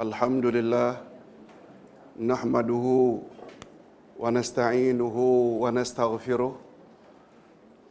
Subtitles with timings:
[0.00, 0.90] الحمد لله
[2.20, 2.86] نحمده
[4.20, 5.16] ونستعينه
[5.62, 6.52] ونستغفره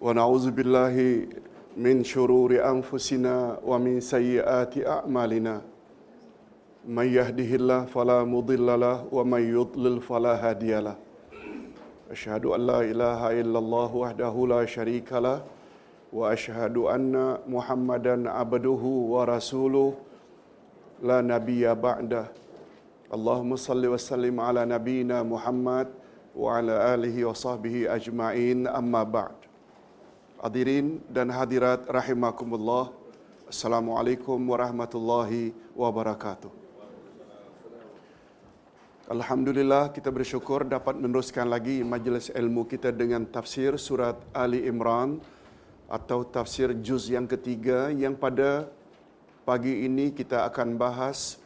[0.01, 0.95] ونعوذ بالله
[1.77, 3.35] من شرور انفسنا
[3.65, 5.61] ومن سيئات اعمالنا
[6.87, 10.95] من يهده الله فلا مضل له ومن يضلل فلا هادي له
[12.11, 15.37] اشهد ان لا اله الا الله وحده لا شريك له
[16.13, 19.93] واشهد ان محمدا عبده ورسوله
[21.04, 22.32] la nabiyya ba'dah.
[23.12, 25.92] Allahumma salli wa sallim ala nabiyyina Muhammad
[26.32, 29.36] wa ala alihi wa sahbihi ajma'in amma ba'd.
[30.40, 32.88] Hadirin dan hadirat rahimakumullah.
[33.44, 36.48] Assalamualaikum warahmatullahi wabarakatuh.
[39.04, 45.20] Alhamdulillah kita bersyukur dapat meneruskan lagi majlis ilmu kita dengan tafsir surat Ali Imran
[45.92, 48.72] atau tafsir juz yang ketiga yang pada
[49.44, 51.36] Pagi ini kita akan bahas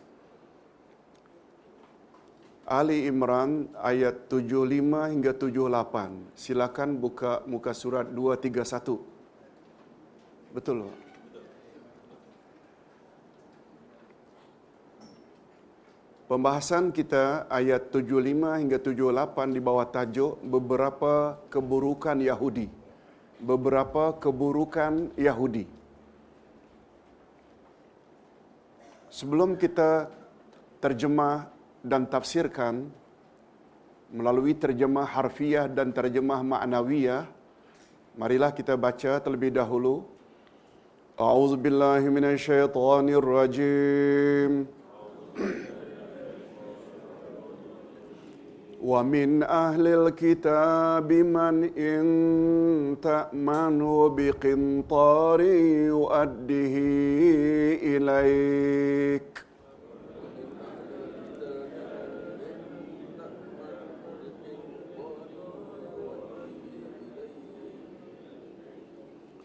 [2.62, 6.38] Ali Imran ayat 75 hingga 78.
[6.38, 9.02] Silakan buka muka surat 231.
[10.54, 10.86] Betul?
[16.30, 22.70] Pembahasan kita ayat 75 hingga 78 di bawah tajuk beberapa keburukan Yahudi.
[23.42, 25.78] Beberapa keburukan Yahudi.
[29.09, 30.12] Sebelum kita
[30.84, 31.48] terjemah
[31.81, 32.92] dan tafsirkan
[34.12, 37.25] melalui terjemah harfiah dan terjemah ma'nawiyah,
[38.20, 40.05] marilah kita baca terlebih dahulu.
[41.17, 44.69] A'udzu billahi minasyaitonir rajim.
[48.89, 56.89] Wa min ahlil kitab man in ta'manu biqintari yu'addihi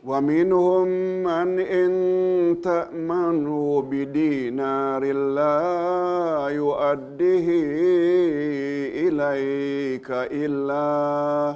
[0.05, 0.87] ومنهم
[1.23, 7.47] من إن تأمنه بدينار لا يؤديه
[9.07, 11.55] إليك إلا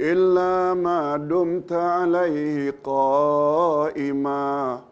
[0.00, 4.89] إلا ما دمت عليه قائماً.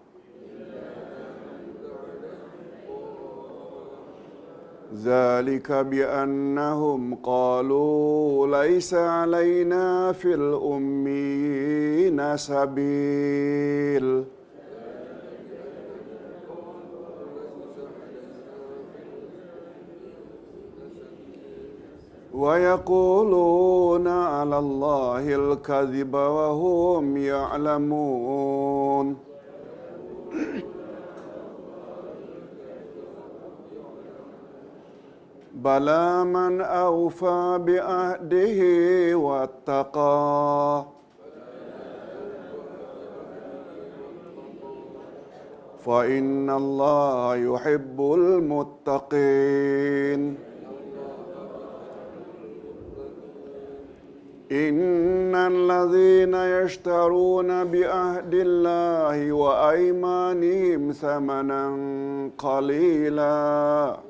[4.94, 14.24] ذلك بأنهم قالوا ليس علينا في الأمين سبيل.
[22.34, 29.27] ويقولون على الله الكذب وهم يعلمون.
[35.68, 38.60] بلى من أوفى بعهده
[39.16, 40.84] واتقى.
[45.84, 49.18] فإن الله يحب المتقين.
[54.52, 61.64] إن الذين يشترون بعهد الله وأيمانهم ثمنا
[62.38, 64.07] قليلاً.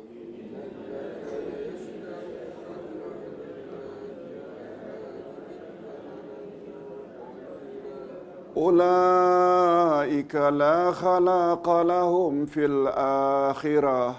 [8.58, 14.14] أولئك لا خلاق لهم في الآخرة.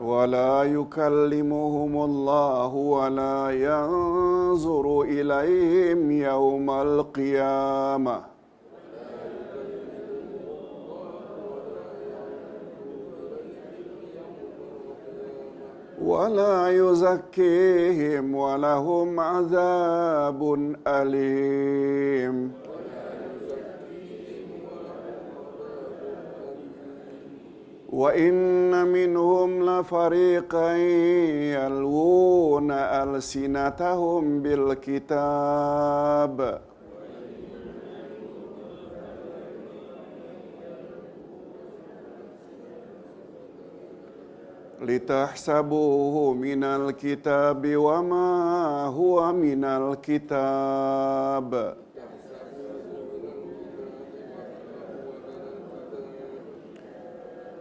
[0.00, 8.31] ولا يكلمهم الله ولا ينظر إليهم يوم القيامة.
[16.04, 22.52] ولا يزكيهم ولهم عذاب أليم.
[27.92, 30.72] وإن منهم لفريقا
[31.56, 35.52] يلوون ألسنتهم بالكتاب.
[44.81, 51.51] لتحسبوه من الكتاب وما هو من الكتاب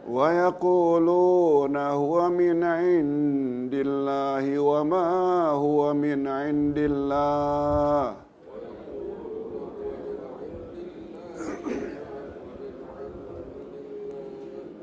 [0.09, 8.20] ويقولون هو من عند الله وما هو من عند الله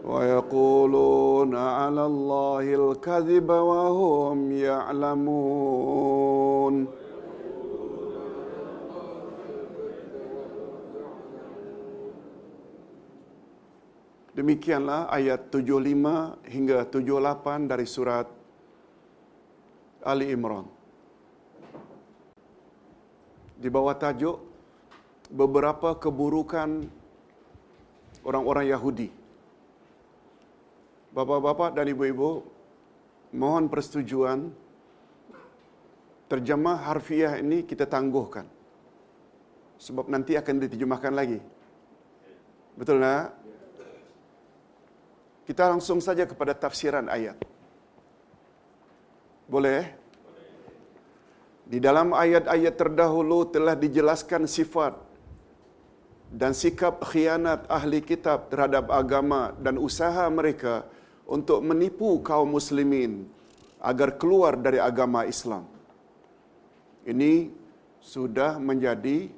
[0.08, 5.94] ويقولون على الله الكذب وهم يعلمون
[14.34, 18.26] Demikianlah ayat 75 hingga 78 dari surat
[20.02, 20.66] Ali Imran.
[23.54, 24.42] Di bawah tajuk
[25.30, 26.82] beberapa keburukan
[28.26, 29.17] orang-orang Yahudi.
[31.13, 32.45] Bapak-bapak dan ibu-ibu,
[33.33, 34.53] mohon persetujuan
[36.29, 38.45] terjemah harfiah ini kita tangguhkan.
[39.81, 41.41] Sebab nanti akan diterjemahkan lagi.
[42.77, 43.33] Betul tak?
[45.49, 47.41] Kita langsung saja kepada tafsiran ayat.
[49.49, 49.97] Boleh?
[51.65, 54.93] Di dalam ayat-ayat terdahulu telah dijelaskan sifat
[56.29, 60.85] dan sikap khianat ahli kitab terhadap agama dan usaha mereka
[61.29, 63.29] untuk menipu kaum muslimin
[63.79, 65.69] agar keluar dari agama Islam.
[67.05, 67.53] Ini
[68.01, 69.29] sudah menjadi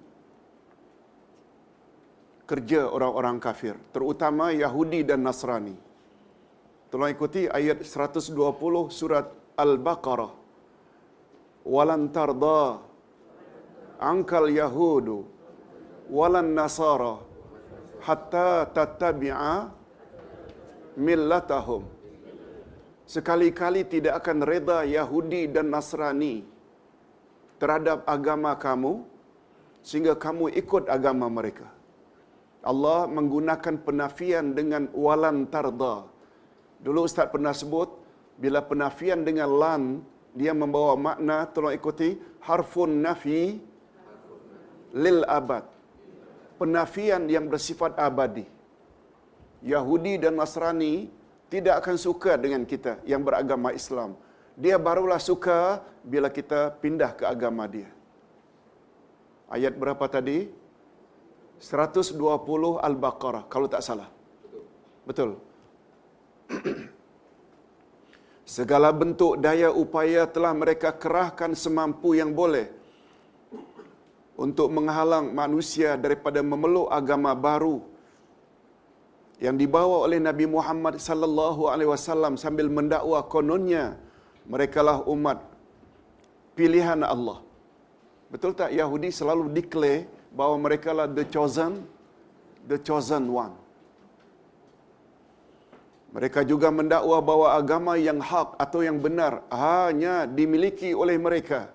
[2.47, 5.75] kerja orang-orang kafir, terutama Yahudi dan Nasrani.
[6.91, 8.35] Tolong ikuti ayat 120
[8.91, 10.33] surat Al-Baqarah.
[11.63, 12.91] Walan tarda
[14.01, 15.29] ankal yahudu
[16.09, 17.21] walan nasara
[18.01, 19.80] hatta tattabi'a
[20.97, 21.87] millatahum.
[23.07, 26.47] Sekali-kali tidak akan reda Yahudi dan Nasrani
[27.59, 29.03] terhadap agama kamu
[29.83, 31.67] sehingga kamu ikut agama mereka.
[32.61, 36.05] Allah menggunakan penafian dengan walan tarda.
[36.85, 37.89] Dulu Ustaz pernah sebut,
[38.37, 39.83] bila penafian dengan lan,
[40.37, 43.59] dia membawa makna, tolong ikuti, harfun nafi
[44.95, 45.65] lil abad.
[46.61, 48.45] Penafian yang bersifat abadi.
[49.61, 51.13] Yahudi dan Nasrani
[51.53, 54.17] tidak akan suka dengan kita yang beragama Islam.
[54.57, 57.91] Dia barulah suka bila kita pindah ke agama dia.
[59.51, 60.49] Ayat berapa tadi?
[61.61, 62.17] 120
[62.89, 64.09] Al-Baqarah kalau tak salah.
[65.05, 65.37] Betul.
[68.57, 72.67] Segala bentuk daya upaya telah mereka kerahkan semampu yang boleh
[74.41, 77.90] untuk menghalang manusia daripada memeluk agama baru
[79.45, 83.85] yang dibawa oleh Nabi Muhammad sallallahu alaihi wasallam sambil mendakwa kononnya
[84.53, 85.39] merekalah umat
[86.59, 87.39] pilihan Allah.
[88.33, 90.05] Betul tak Yahudi selalu declare
[90.39, 91.73] bahawa merekalah the chosen
[92.71, 93.57] the chosen one.
[96.15, 101.71] Mereka juga mendakwa bahawa agama yang hak atau yang benar hanya dimiliki oleh mereka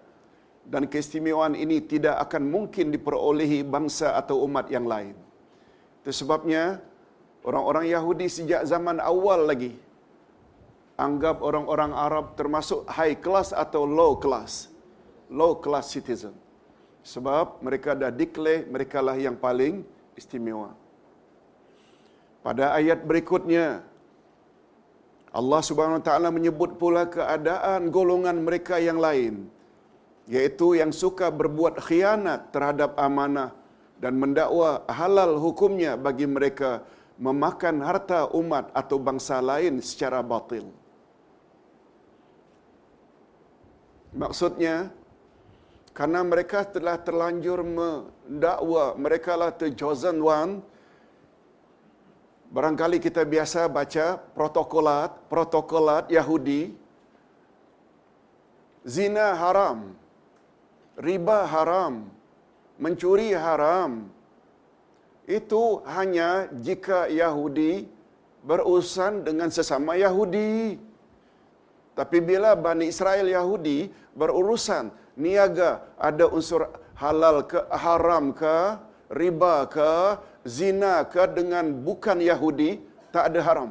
[0.68, 5.16] dan keistimewaan ini tidak akan mungkin diperolehi bangsa atau umat yang lain.
[6.04, 6.84] Itu sebabnya
[7.48, 9.74] orang-orang Yahudi sejak zaman awal lagi
[10.96, 14.72] anggap orang-orang Arab termasuk high class atau low class.
[15.28, 16.36] Low class citizen.
[17.06, 19.86] Sebab mereka dah declare mereka lah yang paling
[20.18, 20.74] istimewa.
[22.46, 23.82] Pada ayat berikutnya
[25.36, 29.52] Allah Subhanahu Wa Taala menyebut pula keadaan golongan mereka yang lain
[30.26, 33.54] yaitu yang suka berbuat khianat terhadap amanah
[34.02, 36.82] dan mendakwa halal hukumnya bagi mereka
[37.16, 40.68] memakan harta umat atau bangsa lain secara batil.
[44.16, 44.92] Maksudnya,
[45.92, 50.64] karena mereka telah terlanjur mendakwa mereka lah the chosen one,
[52.52, 56.72] barangkali kita biasa baca protokolat, protokolat Yahudi,
[58.88, 59.92] zina haram,
[60.96, 62.08] riba haram,
[62.80, 64.15] mencuri haram,
[65.26, 67.90] itu hanya jika Yahudi
[68.46, 70.78] berurusan dengan sesama Yahudi.
[71.98, 76.70] Tapi bila Bani Israel Yahudi berurusan niaga ada unsur
[77.02, 78.56] halal ke haram ke
[79.20, 79.92] riba ke
[80.46, 82.84] zina ke dengan bukan Yahudi
[83.16, 83.70] tak ada haram.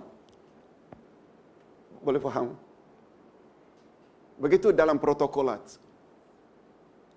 [2.05, 2.49] Boleh faham?
[4.43, 5.63] Begitu dalam protokolat.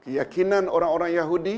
[0.05, 1.57] Keyakinan orang-orang Yahudi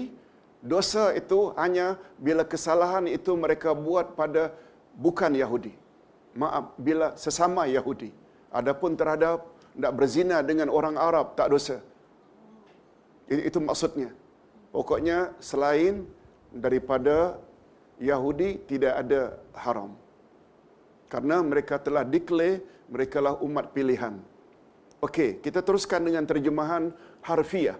[0.60, 4.52] Dosa itu hanya bila kesalahan itu mereka buat pada
[5.00, 5.72] bukan Yahudi.
[6.36, 8.12] Maaf, bila sesama Yahudi.
[8.52, 11.80] Adapun terhadap tidak berzina dengan orang Arab, tak dosa.
[13.32, 14.12] Itu maksudnya.
[14.76, 16.04] Pokoknya selain
[16.52, 17.40] daripada
[17.98, 19.22] Yahudi tidak ada
[19.56, 19.96] haram.
[21.08, 22.62] Karena mereka telah declare
[22.92, 24.20] mereka lah umat pilihan.
[25.00, 26.92] Okey, kita teruskan dengan terjemahan
[27.24, 27.80] harfiah.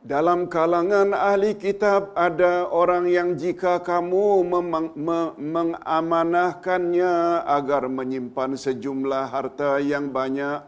[0.00, 9.28] Dalam kalangan ahli kitab ada orang yang jika kamu memang, me, mengamanahkannya agar menyimpan sejumlah
[9.28, 10.64] harta yang banyak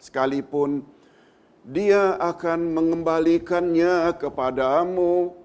[0.00, 0.80] sekalipun
[1.60, 5.36] dia akan mengembalikannya kepadamu.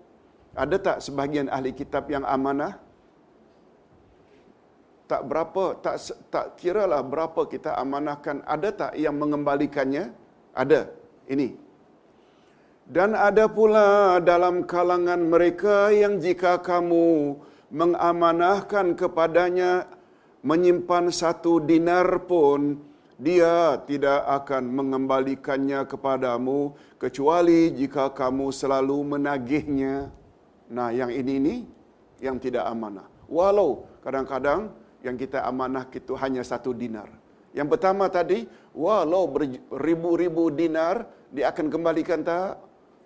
[0.56, 2.80] Ada tak sebahagian ahli kitab yang amanah?
[5.12, 6.00] Tak berapa, tak
[6.32, 8.48] tak kiralah berapa kita amanahkan.
[8.48, 10.15] Ada tak yang mengembalikannya?
[10.56, 10.88] Ada.
[11.27, 11.64] Ini.
[12.86, 17.34] Dan ada pula dalam kalangan mereka yang jika kamu
[17.74, 19.89] mengamanahkan kepadanya
[20.46, 22.77] menyimpan satu dinar pun,
[23.18, 30.13] dia tidak akan mengembalikannya kepadamu kecuali jika kamu selalu menagihnya.
[30.70, 31.56] Nah, yang ini ni
[32.22, 33.10] yang tidak amanah.
[33.25, 34.70] Walau kadang-kadang
[35.01, 37.10] yang kita amanah itu hanya satu dinar.
[37.50, 38.46] Yang pertama tadi,
[38.77, 42.64] walau beribu-ribu dinar, dia akan kembalikan tak?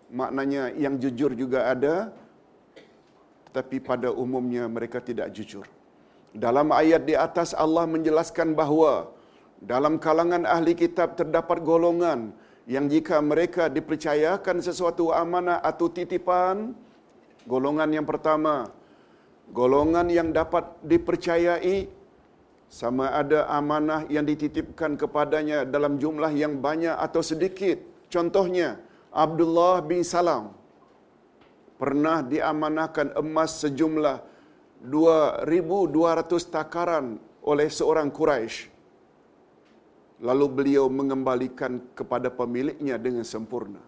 [0.10, 2.10] Maknanya yang jujur juga ada,
[3.50, 5.66] tetapi pada umumnya mereka tidak jujur.
[6.34, 9.10] Dalam ayat di atas Allah menjelaskan bahawa
[9.62, 12.34] dalam kalangan ahli kitab terdapat golongan
[12.70, 16.78] yang jika mereka dipercayakan sesuatu amanah atau titipan,
[17.50, 18.70] golongan yang pertama,
[19.50, 21.90] golongan yang dapat dipercayai
[22.70, 27.82] sama ada amanah yang dititipkan kepadanya dalam jumlah yang banyak atau sedikit.
[28.14, 28.78] Contohnya,
[29.10, 30.54] Abdullah bin Salam
[31.82, 34.18] pernah diamanahkan emas sejumlah
[34.86, 38.70] 2,200 takaran oleh seorang Quraisy.
[40.20, 43.80] Lalu beliau mengembalikan kepada pemiliknya dengan sempurna.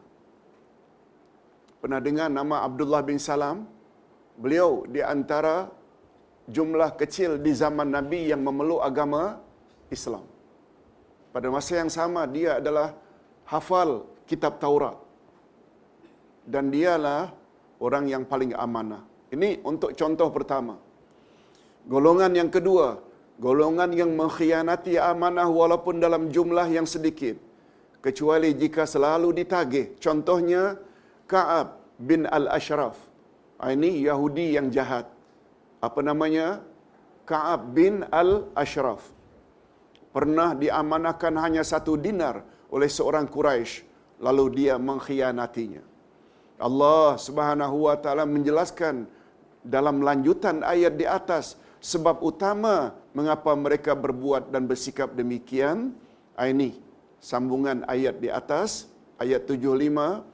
[1.84, 3.68] Pernah dengar nama Abdullah bin Salam?
[4.40, 5.68] Beliau di antara
[6.48, 9.44] jumlah kecil di zaman Nabi yang memeluk agama
[9.92, 10.24] Islam.
[11.36, 12.96] Pada masa yang sama dia adalah
[13.44, 15.11] hafal kitab Taurat.
[16.46, 17.30] Dan dialah
[17.82, 19.04] orang yang paling amanah.
[19.32, 20.76] Ini untuk contoh pertama.
[21.88, 23.00] Golongan yang kedua,
[23.42, 27.38] golongan yang mengkhianati amanah walaupun dalam jumlah yang sedikit.
[28.02, 29.98] Kecuali jika selalu ditagih.
[30.02, 30.78] Contohnya,
[31.30, 32.98] Ka'ab bin Al-Ashraf.
[33.62, 35.06] Ini Yahudi yang jahat.
[35.82, 36.66] Apa namanya?
[37.30, 39.06] Ka'ab bin Al-Ashraf.
[40.12, 42.42] Pernah diamanahkan hanya satu dinar
[42.74, 43.86] oleh seorang Quraisy,
[44.20, 45.91] lalu dia mengkhianatinya.
[46.62, 49.10] Allah Subhanahu wa taala menjelaskan
[49.66, 55.98] dalam lanjutan ayat di atas sebab utama mengapa mereka berbuat dan bersikap demikian.
[56.38, 56.78] Ini
[57.22, 58.90] sambungan ayat di atas
[59.22, 60.32] ayat 75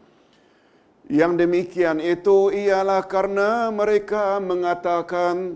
[1.08, 5.56] yang demikian itu ialah karena mereka mengatakan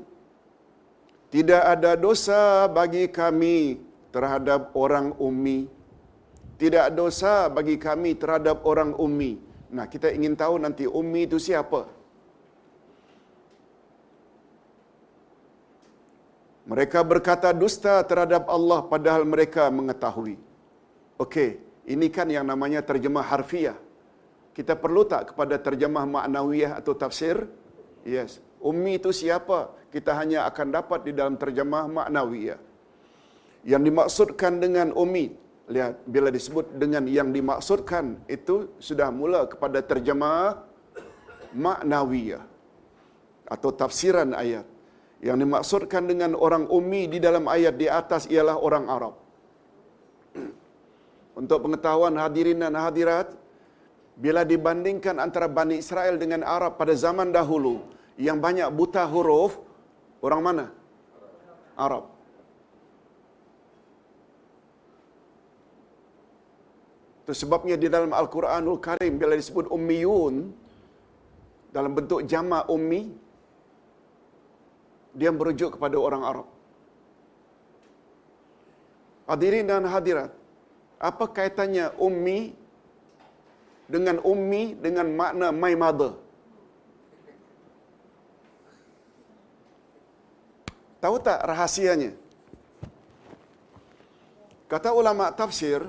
[1.28, 3.80] tidak ada dosa bagi kami
[4.16, 5.68] terhadap orang ummi.
[6.56, 9.51] Tidak dosa bagi kami terhadap orang ummi.
[9.72, 11.88] Nah, kita ingin tahu nanti ummi itu siapa?
[16.72, 20.36] Mereka berkata dusta terhadap Allah padahal mereka mengetahui.
[21.24, 23.80] Okey, ini kan yang namanya terjemah harfiah.
[24.52, 27.48] Kita perlu tak kepada terjemah maknawiyah atau tafsir?
[28.04, 28.44] Yes.
[28.62, 29.74] Ummi itu siapa?
[29.90, 32.60] Kita hanya akan dapat di dalam terjemah maknawiyah.
[33.66, 35.34] Yang dimaksudkan dengan ummi,
[35.72, 40.68] lihat bila disebut dengan yang dimaksudkan itu sudah mula kepada terjemah
[41.56, 42.44] maknawiyah
[43.48, 44.68] atau tafsiran ayat.
[45.22, 49.16] Yang dimaksudkan dengan orang ummi di dalam ayat di atas ialah orang Arab.
[51.40, 53.30] Untuk pengetahuan hadirin dan hadirat,
[54.18, 57.86] bila dibandingkan antara Bani Israel dengan Arab pada zaman dahulu
[58.18, 59.62] yang banyak buta huruf,
[60.26, 60.66] orang mana?
[61.78, 62.10] Arab.
[67.22, 70.50] Itu sebabnya di dalam Al-Quranul Karim bila disebut ummiyun
[71.70, 73.14] dalam bentuk jama ummi
[75.16, 76.48] dia merujuk kepada orang Arab.
[79.30, 80.32] Hadirin dan hadirat,
[81.00, 82.52] apa kaitannya ummi
[83.88, 86.12] dengan ummi dengan makna my mother?
[91.02, 92.12] Tahu tak rahasianya?
[94.72, 95.84] Kata ulama tafsir,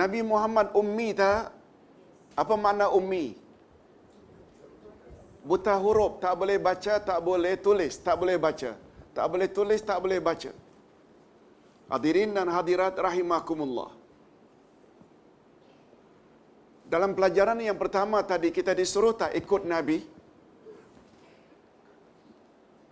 [0.00, 1.54] Nabi Muhammad ummi tak?
[2.42, 3.26] Apa makna ummi?
[5.48, 8.70] Buta huruf, tak boleh baca, tak boleh tulis, tak boleh baca.
[9.16, 10.50] Tak boleh tulis, tak boleh baca.
[11.92, 13.90] Hadirin dan hadirat rahimakumullah.
[16.94, 19.98] Dalam pelajaran yang pertama tadi kita disuruh tak ikut Nabi.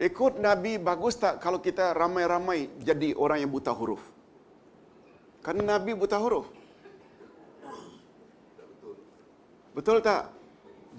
[0.09, 4.02] Ikut Nabi bagus tak kalau kita ramai-ramai jadi orang yang buta huruf?
[5.47, 6.62] Karena Nabi buta huruf.
[9.73, 10.29] Betul tak?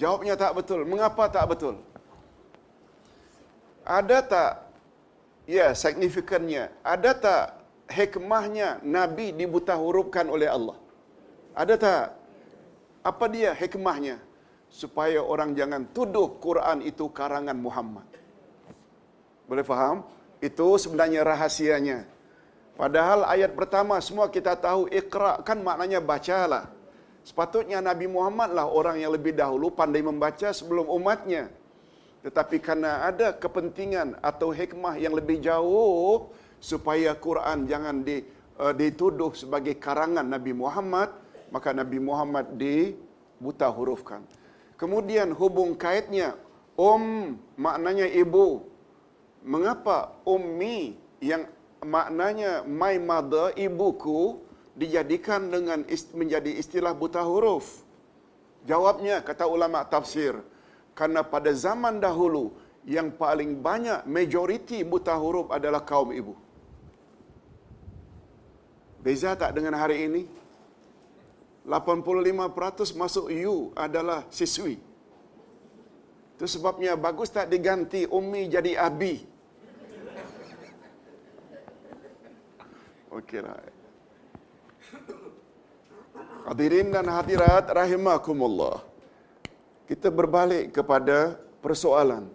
[0.01, 0.81] Jawabnya tak betul.
[0.89, 1.77] Mengapa tak betul?
[3.85, 4.51] Ada tak
[5.45, 6.73] ya signifikannya?
[6.81, 7.43] Ada tak
[7.93, 10.77] hikmahnya Nabi dibuta hurufkan oleh Allah?
[11.53, 12.05] Ada tak?
[13.05, 14.17] Apa dia hikmahnya?
[14.73, 18.09] Supaya orang jangan tuduh Quran itu karangan Muhammad.
[19.45, 20.01] Boleh faham?
[20.41, 22.09] Itu sebenarnya rahasianya.
[22.73, 26.72] Padahal ayat pertama semua kita tahu ikra kan maknanya bacalah.
[27.23, 31.47] Sepatutnya Nabi Muhammad lah orang yang lebih dahulu pandai membaca sebelum umatnya.
[32.19, 38.23] Tetapi karena ada kepentingan atau hikmah yang lebih jauh supaya Quran jangan di,
[38.59, 41.15] uh, dituduh sebagai karangan Nabi Muhammad,
[41.47, 44.23] maka Nabi Muhammad dibuta hurufkan.
[44.75, 46.35] Kemudian hubung kaitnya
[46.75, 48.67] um maknanya ibu.
[49.43, 51.47] Mengapa ummi yang
[51.83, 54.42] maknanya my mother ibuku
[54.73, 55.85] dijadikan dengan
[56.17, 57.85] menjadi istilah buta huruf?
[58.63, 60.39] Jawabnya kata ulama tafsir
[60.95, 62.55] karena pada zaman dahulu
[62.87, 66.35] yang paling banyak majoriti buta huruf adalah kaum ibu.
[69.03, 70.23] Beza tak dengan hari ini?
[71.67, 74.79] 85% masuk U adalah siswi.
[76.35, 79.23] Itu sebabnya bagus tak diganti Umi jadi Abi.
[83.11, 83.82] Okeylah.
[86.53, 88.85] Hadirin dan hadirat rahimakumullah.
[89.89, 91.33] Kita berbalik kepada
[91.65, 92.29] persoalan.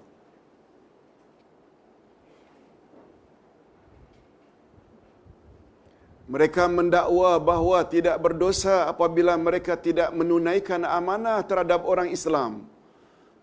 [6.35, 12.67] Mereka mendakwa bahawa tidak berdosa apabila mereka tidak menunaikan amanah terhadap orang Islam.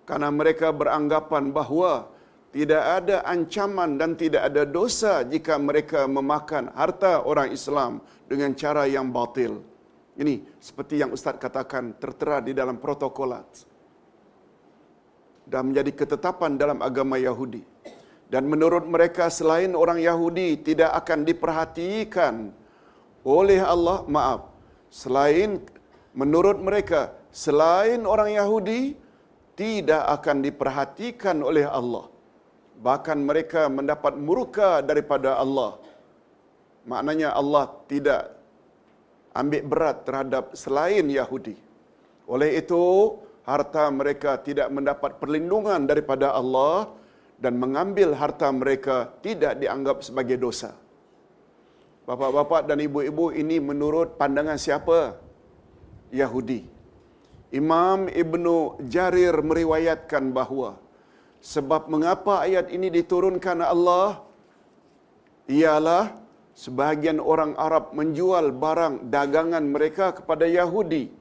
[0.03, 2.11] Karena mereka beranggapan bahawa
[2.51, 8.83] tidak ada ancaman dan tidak ada dosa jika mereka memakan harta orang Islam dengan cara
[8.91, 9.63] yang batil.
[10.15, 13.47] Ini seperti yang Ustaz katakan tertera di dalam protokolat.
[15.45, 17.61] Dan menjadi ketetapan dalam agama Yahudi.
[18.25, 22.49] Dan menurut mereka selain orang Yahudi tidak akan diperhatikan
[23.21, 24.49] oleh Allah, maaf.
[24.89, 25.61] Selain
[26.15, 28.95] menurut mereka selain orang Yahudi
[29.59, 32.07] tidak akan diperhatikan oleh Allah.
[32.79, 35.79] Bahkan mereka mendapat murka daripada Allah.
[36.87, 38.34] Maknanya Allah tidak
[39.41, 41.55] ambil berat terhadap selain Yahudi.
[42.33, 42.83] Oleh itu,
[43.49, 46.89] harta mereka tidak mendapat perlindungan daripada Allah
[47.43, 50.71] dan mengambil harta mereka tidak dianggap sebagai dosa.
[52.09, 55.17] Bapak-bapak dan ibu-ibu ini menurut pandangan siapa?
[56.13, 56.61] Yahudi.
[57.59, 58.55] Imam Ibnu
[58.93, 60.71] Jarir meriwayatkan bahawa
[61.53, 64.25] sebab mengapa ayat ini diturunkan Allah
[65.45, 66.24] ialah
[66.55, 71.11] sebahagian orang Arab menjual barang dagangan mereka kepada Yahudi.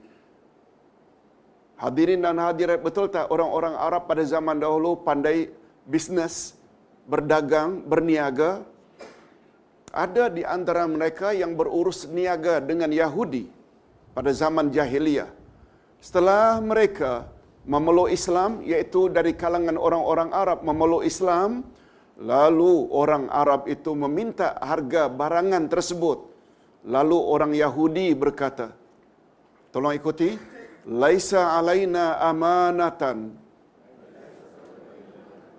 [1.74, 5.50] Hadirin dan hadirat betul tak orang-orang Arab pada zaman dahulu pandai
[5.84, 6.54] bisnes,
[7.10, 8.62] berdagang, berniaga?
[9.90, 13.46] Ada di antara mereka yang berurus niaga dengan Yahudi
[14.14, 15.30] pada zaman jahiliyah.
[16.02, 17.26] Setelah mereka
[17.66, 21.62] memeluk Islam, iaitu dari kalangan orang-orang Arab memeluk Islam,
[22.18, 26.30] lalu orang Arab itu meminta harga barangan tersebut.
[26.84, 28.76] Lalu orang Yahudi berkata,
[29.72, 30.36] tolong ikuti,
[30.84, 33.32] Laisa alaina amanatan.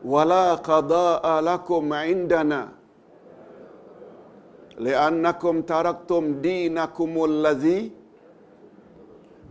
[0.05, 2.69] Wala qada'a lakum indana.
[4.77, 7.89] Li'annakum taraktum dinakumul ladzi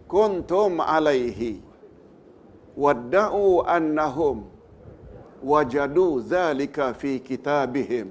[0.06, 1.58] kuntum alaihi.
[2.78, 4.53] Wadda'u annahum
[5.52, 8.08] wajadu zalika fi kitabihim.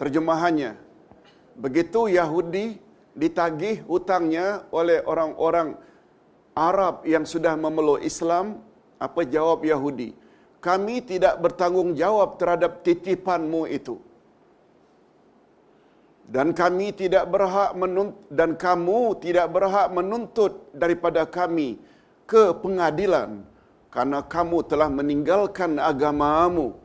[0.00, 0.72] Terjemahannya
[1.64, 2.66] begitu Yahudi
[3.22, 4.46] ditagih hutangnya
[4.78, 5.68] oleh orang-orang
[6.56, 8.46] Arab yang sudah memeluk Islam
[9.06, 10.10] apa jawab Yahudi?
[10.66, 13.96] Kami tidak bertanggungjawab terhadap titipanmu itu.
[16.26, 21.78] Dan kami tidak berhak menuntut dan kamu tidak berhak menuntut daripada kami
[22.26, 23.46] ke pengadilan
[23.94, 26.76] karena kamu telah meninggalkan agamamu.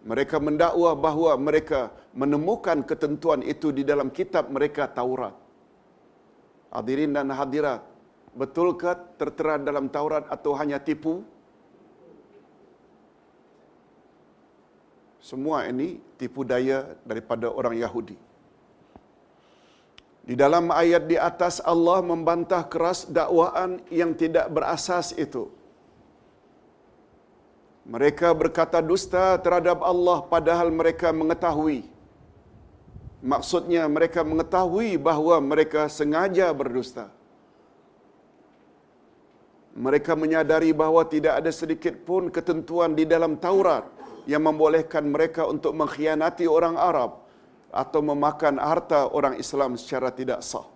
[0.00, 5.36] Mereka mendakwa bahawa mereka menemukan ketentuan itu di dalam kitab mereka Taurat.
[6.72, 7.84] Hadirin dan hadirat,
[8.32, 11.20] betulkah tertera dalam Taurat atau hanya tipu?
[15.20, 18.16] Semua ini tipu daya daripada orang Yahudi.
[20.24, 25.50] Di dalam ayat di atas Allah membantah keras dakwaan yang tidak berasas itu.
[27.90, 31.90] Mereka berkata dusta terhadap Allah padahal mereka mengetahui.
[33.18, 37.10] Maksudnya mereka mengetahui bahawa mereka sengaja berdusta.
[39.74, 43.84] Mereka menyadari bahawa tidak ada sedikit pun ketentuan di dalam Taurat
[44.30, 47.26] yang membolehkan mereka untuk mengkhianati orang Arab
[47.74, 50.66] atau memakan harta orang Islam secara tidak sah.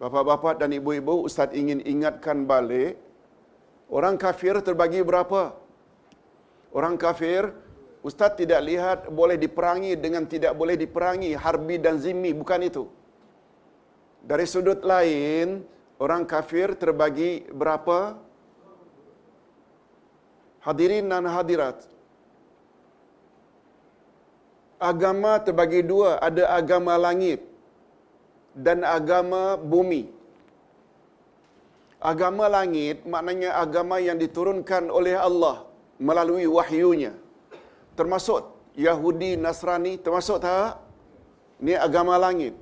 [0.00, 2.96] Bapak-bapak dan ibu-ibu, Ustaz ingin ingatkan balik,
[3.92, 5.63] orang kafir terbagi berapa?
[6.74, 7.54] Orang kafir,
[8.08, 12.84] Ustaz tidak lihat boleh diperangi dengan tidak boleh diperangi, harbi dan zimmi, bukan itu.
[14.30, 15.62] Dari sudut lain,
[16.02, 18.18] orang kafir terbagi berapa?
[20.66, 21.78] Hadirin dan hadirat.
[24.90, 27.40] Agama terbagi dua, ada agama langit
[28.66, 30.10] dan agama bumi.
[32.12, 37.12] Agama langit maknanya agama yang diturunkan oleh Allah melalui wahyunya.
[37.98, 40.82] Termasuk Yahudi, Nasrani, termasuk tak?
[41.62, 42.54] Ini agama langit.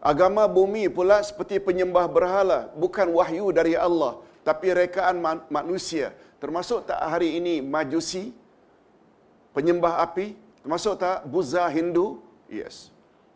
[0.00, 5.20] Agama bumi pula seperti penyembah berhala, bukan wahyu dari Allah, tapi rekaan
[5.52, 6.16] manusia.
[6.40, 8.32] Termasuk tak hari ini majusi,
[9.52, 10.32] penyembah api,
[10.64, 12.24] termasuk tak Buddha Hindu?
[12.48, 12.88] Yes.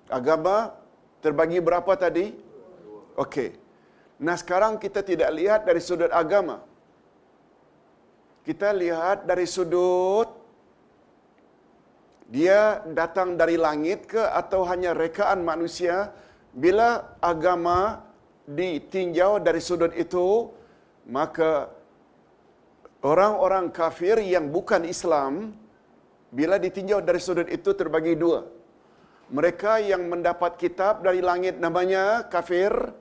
[0.09, 0.73] Agama
[1.21, 2.33] terbagi berapa tadi?
[3.21, 3.61] Okey.
[4.25, 6.64] Nah sekarang kita tidak lihat dari sudut agama.
[8.45, 10.29] Kita lihat dari sudut.
[12.29, 16.13] Dia datang dari langit ke atau hanya rekaan manusia.
[16.53, 18.05] Bila agama
[18.45, 20.53] ditinjau dari sudut itu
[21.09, 21.73] maka
[23.01, 25.57] orang-orang kafir yang bukan Islam
[26.29, 28.45] bila ditinjau dari sudut itu terbagi dua.
[29.33, 32.93] Mereka yang mendapat kitab dari langit namanya kafir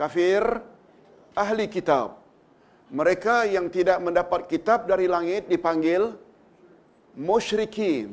[0.00, 0.64] kafir
[1.36, 2.23] ahli kitab
[2.92, 6.12] mereka yang tidak mendapat kitab dari langit dipanggil
[7.16, 8.12] musyrikin.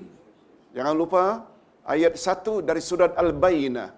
[0.71, 1.43] Jangan lupa
[1.83, 3.89] ayat 1 dari surat al-bayyinah.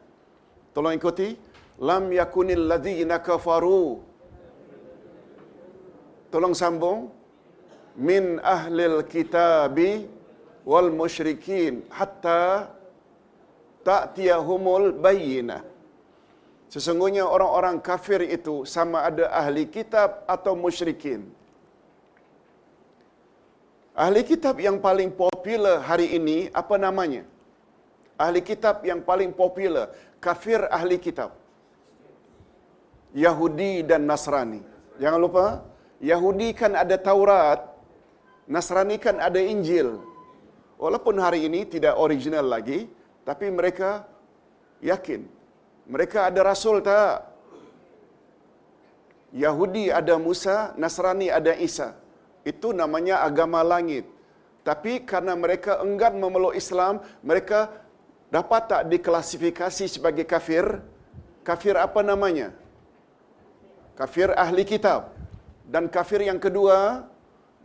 [0.74, 1.38] Tolong ikuti.
[1.82, 4.02] Lam yakunil ladzina kafaru.
[6.34, 7.14] Tolong sambung.
[7.94, 10.10] Min ahlil kitabi
[10.66, 12.74] wal musyrikin hatta
[13.86, 15.73] ta'tiyahumul bayyinah.
[16.74, 21.22] Sesungguhnya orang-orang kafir itu sama ada ahli kitab atau musyrikin.
[24.04, 27.30] Ahli kitab yang paling popular hari ini apa namanya?
[28.18, 31.38] Ahli kitab yang paling popular, kafir ahli kitab.
[33.14, 34.66] Yahudi dan Nasrani.
[34.98, 35.46] Jangan lupa,
[36.02, 37.70] Yahudi kan ada Taurat,
[38.50, 40.02] Nasrani kan ada Injil.
[40.82, 42.90] Walaupun hari ini tidak original lagi,
[43.30, 44.10] tapi mereka
[44.82, 45.43] yakin.
[45.88, 47.28] Mereka ada rasul tak?
[49.34, 51.98] Yahudi ada Musa, Nasrani ada Isa.
[52.46, 54.06] Itu namanya agama langit.
[54.64, 57.74] Tapi karena mereka enggan memeluk Islam, mereka
[58.32, 60.80] dapat tak diklasifikasi sebagai kafir?
[61.44, 62.56] Kafir apa namanya?
[64.00, 65.12] Kafir ahli kitab.
[65.68, 67.04] Dan kafir yang kedua,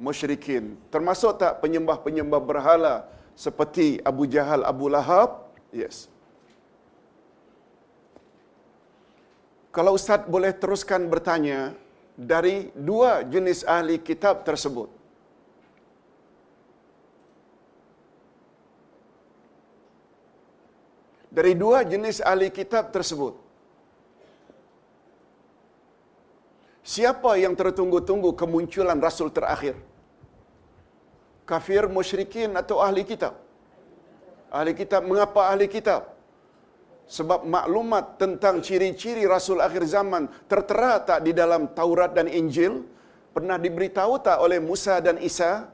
[0.00, 0.74] musyrikin.
[0.90, 3.06] Termasuk tak penyembah-penyembah berhala
[3.38, 5.46] seperti Abu Jahal, Abu Lahab?
[5.70, 6.10] Yes.
[9.76, 11.76] Kalau Ustaz boleh teruskan bertanya
[12.16, 14.88] dari dua jenis ahli kitab tersebut.
[21.28, 23.36] Dari dua jenis ahli kitab tersebut.
[26.88, 29.76] Siapa yang tertunggu-tunggu kemunculan rasul terakhir?
[31.44, 33.36] Kafir, musyrikin atau ahli kitab?
[34.48, 36.17] Ahli kitab, mengapa ahli kitab?
[37.08, 42.84] Sebab maklumat tentang ciri-ciri rasul akhir zaman tertera tak di dalam Taurat dan Injil?
[43.32, 45.72] Pernah diberitahu tak oleh Musa dan Isa?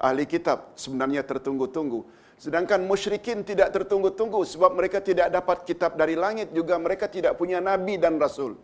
[0.00, 2.08] Ahli kitab sebenarnya tertunggu-tunggu.
[2.40, 7.60] Sedangkan musyrikin tidak tertunggu-tunggu sebab mereka tidak dapat kitab dari langit juga mereka tidak punya
[7.60, 8.56] nabi dan rasul.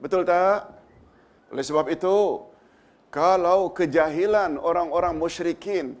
[0.00, 0.72] Betul tak?
[1.52, 2.48] Oleh sebab itu,
[3.14, 5.94] kalau kejahilan orang-orang musyrikin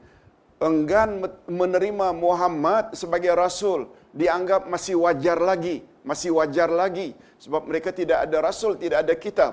[0.62, 8.24] enggan menerima Muhammad sebagai rasul, dianggap masih wajar lagi, masih wajar lagi sebab mereka tidak
[8.24, 9.52] ada rasul, tidak ada kitab.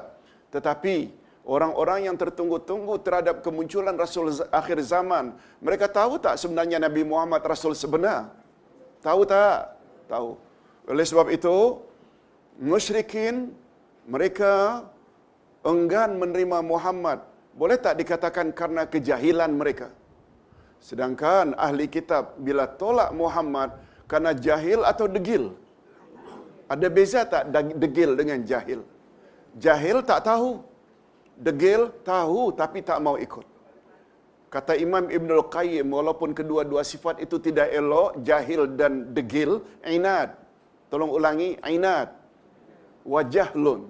[0.53, 1.09] Tetapi
[1.47, 7.73] orang-orang yang tertunggu-tunggu terhadap kemunculan rasul akhir zaman, mereka tahu tak sebenarnya Nabi Muhammad rasul
[7.73, 8.31] sebenar?
[9.01, 9.75] Tahu tak?
[10.07, 10.37] Tahu.
[10.91, 11.81] Oleh sebab itu,
[12.61, 13.49] musyrikin
[14.05, 14.85] mereka
[15.65, 17.25] enggan menerima Muhammad.
[17.57, 19.89] Boleh tak dikatakan karena kejahilan mereka?
[20.87, 23.69] Sedangkan ahli kitab bila tolak Muhammad
[24.11, 25.45] karena jahil atau degil?
[26.73, 27.43] Ada beza tak
[27.83, 28.81] degil dengan jahil?
[29.65, 30.51] Jahil tak tahu.
[31.47, 33.45] Degil tahu tapi tak mau ikut.
[34.51, 39.63] Kata Imam Ibn Al-Qayyim, walaupun kedua-dua sifat itu tidak elok, jahil dan degil,
[39.95, 40.35] inad.
[40.91, 42.11] Tolong ulangi, inad.
[43.07, 43.81] Wajahlun.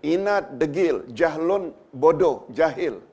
[0.00, 0.96] Inad, degil.
[1.12, 3.04] Jahlun, bodoh, jahil.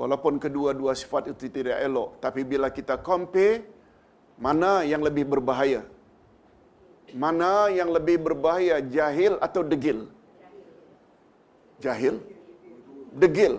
[0.00, 2.22] Walaupun kedua-dua sifat itu tidak elok.
[2.24, 3.66] Tapi bila kita compare,
[4.46, 5.82] mana yang lebih berbahaya?
[7.22, 10.06] Mana yang lebih berbahaya, jahil atau degil?
[11.84, 12.22] Jahil?
[13.22, 13.54] Degil.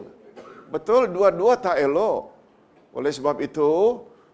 [0.74, 2.32] Betul, dua-dua tak elok.
[2.96, 3.72] Oleh sebab itu,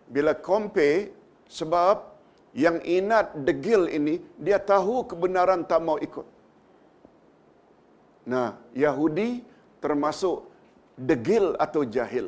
[0.06, 1.10] bila compare,
[1.50, 1.96] sebab
[2.54, 6.28] yang inat degil ini, dia tahu kebenaran tak mau ikut.
[8.30, 9.42] Nah, Yahudi
[9.82, 10.55] termasuk
[10.98, 12.28] degil atau jahil.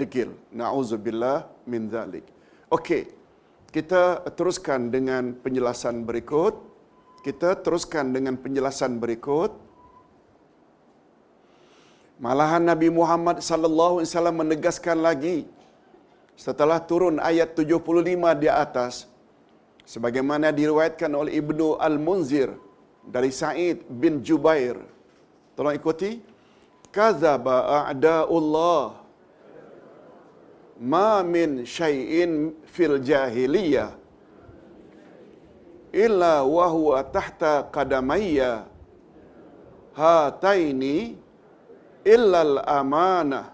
[0.00, 0.30] Degil.
[0.52, 2.24] Na'udzubillah min zalik.
[2.68, 3.08] Okey,
[3.72, 6.54] kita teruskan dengan penjelasan berikut.
[7.24, 9.52] Kita teruskan dengan penjelasan berikut.
[12.18, 15.46] Malahan Nabi Muhammad sallallahu alaihi wasallam menegaskan lagi
[16.44, 19.06] setelah turun ayat 75 di atas
[19.92, 22.50] sebagaimana diriwayatkan oleh Ibnu Al-Munzir
[23.14, 24.76] dari Sa'id bin Jubair.
[25.56, 26.10] Tolong ikuti.
[26.92, 28.96] Kadzaba a'da'ullah
[30.80, 33.90] ma min syai'in fil jahiliyah
[35.92, 38.64] illa wa huwa tahta qadamayya
[39.98, 41.18] hataini
[42.14, 43.50] illa al-amanah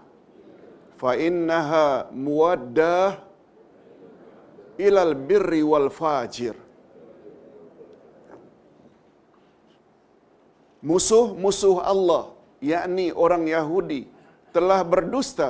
[1.01, 3.17] fa innaha muwaddah
[4.77, 6.53] ila al-birri wal fajir
[10.85, 12.34] musuh-musuh Allah
[12.71, 14.01] yakni orang Yahudi
[14.55, 15.49] telah berdusta.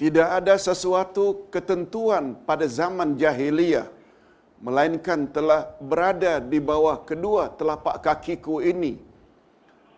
[0.00, 3.88] Tidak ada sesuatu ketentuan pada zaman jahiliyah
[4.64, 8.96] melainkan telah berada di bawah kedua telapak kakiku ini.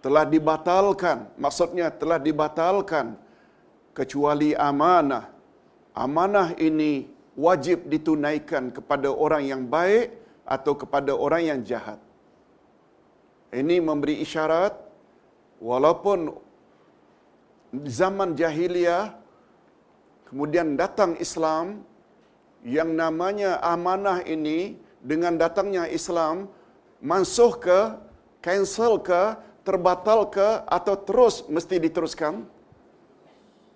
[0.03, 3.15] Telah dibatalkan maksudnya telah dibatalkan
[3.95, 5.31] kecuali amanah.
[5.95, 7.07] Amanah ini
[7.39, 10.11] wajib ditunaikan kepada orang yang baik
[10.43, 12.01] atau kepada orang yang jahat.
[13.53, 14.75] Ini memberi isyarat
[15.63, 16.35] walaupun
[17.87, 19.15] zaman jahiliyah
[20.27, 21.87] kemudian datang Islam
[22.67, 26.51] yang namanya amanah ini dengan datangnya Islam
[26.99, 27.79] mansuh ke
[28.43, 32.43] cancel ke terbatal ke atau terus mesti diteruskan?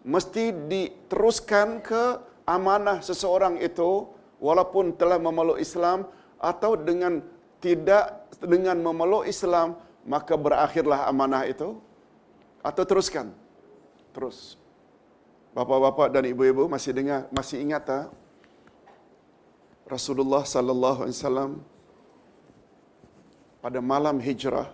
[0.07, 2.03] Mesti diteruskan ke
[2.47, 4.07] amanah seseorang itu
[4.39, 6.07] walaupun telah memeluk Islam
[6.39, 7.19] atau dengan
[7.59, 9.75] tidak dengan memeluk Islam
[10.13, 11.69] maka berakhirlah amanah itu
[12.69, 13.29] atau teruskan
[14.15, 14.39] terus
[15.57, 18.05] Bapak-bapak dan ibu-ibu masih dengar masih ingat tak
[19.95, 21.53] Rasulullah sallallahu alaihi wasallam
[23.65, 24.69] pada malam hijrah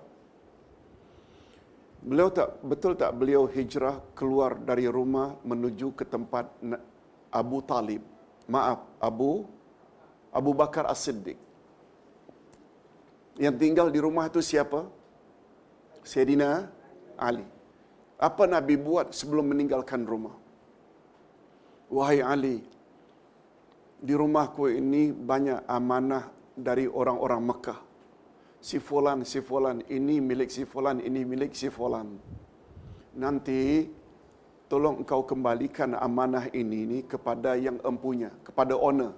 [2.02, 6.50] Beliau tak betul tak beliau hijrah keluar dari rumah menuju ke tempat
[7.30, 8.02] Abu Talib.
[8.50, 9.46] Maaf, Abu
[10.34, 11.38] Abu Bakar As-Siddiq.
[13.38, 14.82] Yang tinggal di rumah itu siapa?
[16.02, 16.66] Sayyidina
[17.18, 17.46] Ali.
[18.18, 20.34] Apa Nabi buat sebelum meninggalkan rumah?
[21.90, 22.62] Wahai Ali,
[24.02, 27.80] di rumahku ini banyak amanah dari orang-orang Mekah.
[28.62, 32.18] Si fulan, si fulan, ini milik si fulan, ini milik si fulan.
[33.18, 33.90] Nanti
[34.70, 39.12] tolong engkau kembalikan amanah ini ni kepada yang empunya, kepada owner.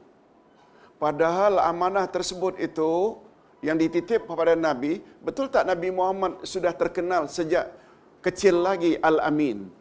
[0.96, 3.20] Padahal amanah tersebut itu
[3.64, 7.72] yang dititip kepada Nabi, betul tak Nabi Muhammad sudah terkenal sejak
[8.20, 9.72] kecil lagi Al-Amin?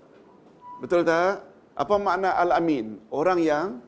[0.80, 1.44] Betul tak?
[1.76, 3.04] Apa makna Al-Amin?
[3.12, 3.84] Orang yang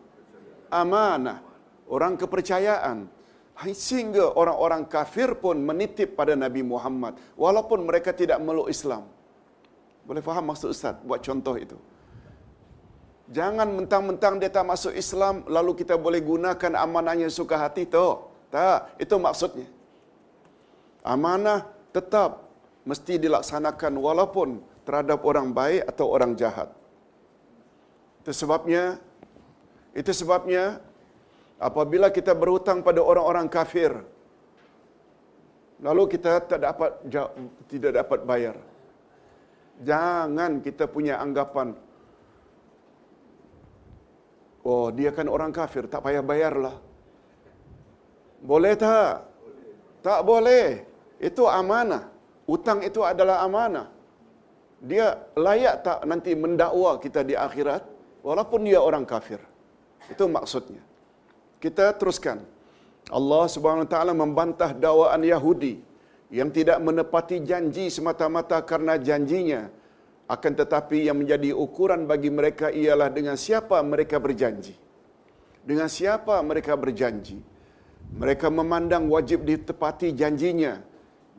[0.67, 1.39] amanah,
[1.87, 3.07] orang kepercayaan.
[3.71, 9.07] Sehingga orang-orang kafir pun menitip pada Nabi Muhammad walaupun mereka tidak meluk Islam.
[10.03, 11.79] Boleh faham maksud Ustaz buat contoh itu?
[13.31, 18.27] Jangan mentang-mentang dia tak masuk Islam lalu kita boleh gunakan amanahnya suka hati tu.
[18.51, 19.67] Tak, itu maksudnya.
[21.05, 22.49] Amanah tetap
[22.81, 24.57] mesti dilaksanakan walaupun
[24.89, 26.73] terhadap orang baik atau orang jahat.
[28.25, 28.97] Itu sebabnya
[29.93, 30.81] itu sebabnya
[31.61, 33.93] apabila kita berhutang pada orang-orang kafir
[35.77, 36.91] lalu kita tak dapat
[37.69, 38.57] tidak dapat bayar.
[39.85, 41.77] Jangan kita punya anggapan
[44.65, 46.81] oh dia kan orang kafir tak payah bayarlah.
[48.41, 49.25] Boleh tak?
[50.05, 50.94] Tak boleh.
[51.19, 52.11] Itu amanah.
[52.45, 53.89] Utang itu adalah amanah.
[54.83, 57.81] Dia layak tak nanti mendakwa kita di akhirat
[58.21, 59.41] walaupun dia orang kafir.
[60.11, 60.83] Itu maksudnya.
[61.57, 62.43] Kita teruskan.
[63.09, 65.81] Allah Subhanahu Wa Taala membantah dakwaan Yahudi
[66.33, 69.69] yang tidak menepati janji semata-mata karena janjinya
[70.25, 74.73] Akan tetapi yang menjadi ukuran bagi mereka ialah dengan siapa mereka berjanji.
[75.61, 77.37] Dengan siapa mereka berjanji.
[78.09, 80.81] Mereka memandang wajib ditepati janjinya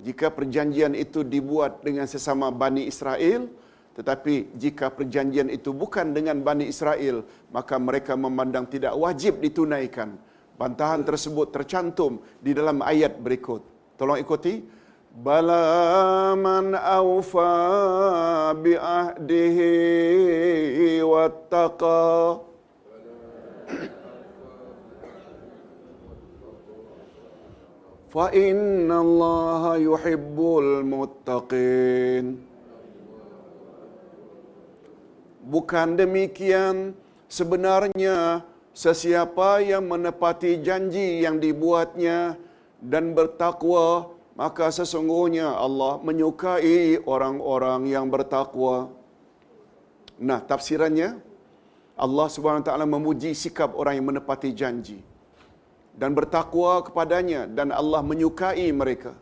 [0.05, 3.49] jika perjanjian itu dibuat dengan sesama Bani Israel,
[3.97, 10.21] tetapi jika perjanjian itu bukan dengan Bani Israel, maka mereka memandang tidak wajib ditunaikan.
[10.61, 13.65] Bantahan tersebut tercantum di dalam ayat berikut.
[13.97, 14.61] Tolong ikuti.
[15.17, 19.73] Bala man awfa bi'ahdihi
[21.01, 22.46] wattaqa.
[28.15, 32.39] Inna Allah yuhibbul muttaqin.
[35.47, 36.95] Bukan demikian
[37.29, 42.39] sebenarnya sesiapa yang menepati janji yang dibuatnya
[42.81, 48.93] dan bertakwa maka sesungguhnya Allah menyukai orang-orang yang bertakwa.
[50.21, 51.21] Nah, tafsirannya
[51.97, 55.01] Allah Subhanahu taala memuji sikap orang yang menepati janji
[56.01, 59.13] dan bertakwa kepadanya dan Allah menyukai mereka.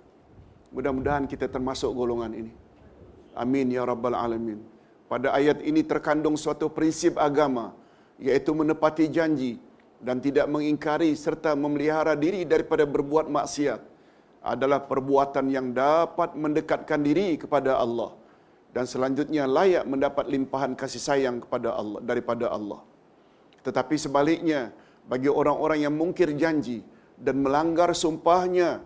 [0.74, 2.52] Mudah-mudahan kita termasuk golongan ini.
[3.42, 4.58] Amin ya rabbal alamin.
[5.06, 7.74] Pada ayat ini terkandung suatu prinsip agama
[8.18, 9.52] yaitu menepati janji
[10.02, 13.80] dan tidak mengingkari serta memelihara diri daripada berbuat maksiat
[14.44, 18.12] adalah perbuatan yang dapat mendekatkan diri kepada Allah
[18.74, 22.82] dan selanjutnya layak mendapat limpahan kasih sayang kepada Allah daripada Allah.
[23.62, 24.74] Tetapi sebaliknya,
[25.10, 26.80] bagi orang-orang yang mungkir janji
[27.20, 28.80] dan melanggar sumpahnya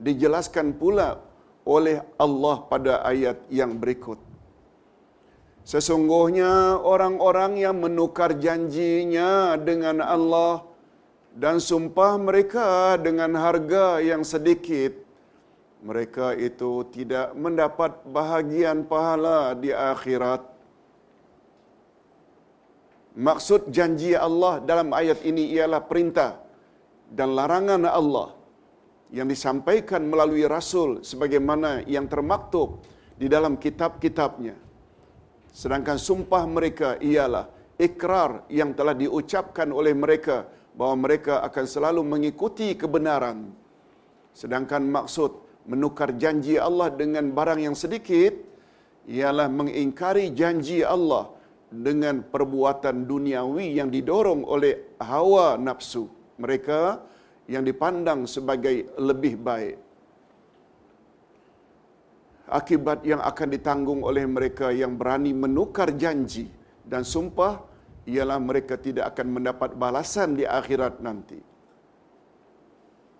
[0.00, 1.20] dijelaskan pula
[1.68, 4.16] oleh Allah pada ayat yang berikut.
[5.68, 10.64] Sesungguhnya orang-orang yang menukar janjinya dengan Allah
[11.36, 14.96] dan sumpah mereka dengan harga yang sedikit,
[15.84, 20.40] mereka itu tidak mendapat bahagian pahala di akhirat.
[23.18, 26.38] Maksud janji Allah dalam ayat ini ialah perintah
[27.10, 28.30] dan larangan Allah
[29.10, 32.78] yang disampaikan melalui Rasul sebagaimana yang termaktub
[33.18, 34.54] di dalam kitab-kitabnya.
[35.50, 40.46] Sedangkan sumpah mereka ialah ikrar yang telah diucapkan oleh mereka
[40.78, 43.50] bahawa mereka akan selalu mengikuti kebenaran.
[44.30, 45.30] Sedangkan maksud
[45.66, 48.30] menukar janji Allah dengan barang yang sedikit
[49.10, 51.34] ialah mengingkari janji Allah
[51.68, 56.08] dengan perbuatan duniawi yang didorong oleh hawa nafsu
[56.40, 57.04] mereka
[57.50, 59.76] yang dipandang sebagai lebih baik.
[62.48, 66.48] Akibat yang akan ditanggung oleh mereka yang berani menukar janji
[66.80, 67.60] dan sumpah
[68.08, 71.36] ialah mereka tidak akan mendapat balasan di akhirat nanti.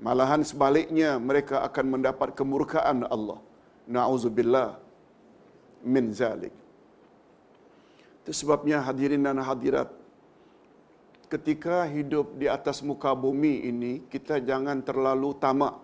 [0.00, 3.36] Malahan sebaliknya mereka akan mendapat kemurkaan Allah.
[3.84, 4.80] Na'udzubillah
[5.84, 6.54] min zalik.
[8.28, 9.88] Itu sebabnya hadirin dan hadirat,
[11.32, 15.80] ketika hidup di atas muka bumi ini, kita jangan terlalu tamak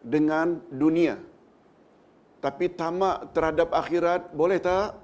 [0.00, 1.20] dengan dunia.
[2.40, 4.96] Tapi tamak terhadap akhirat boleh tak?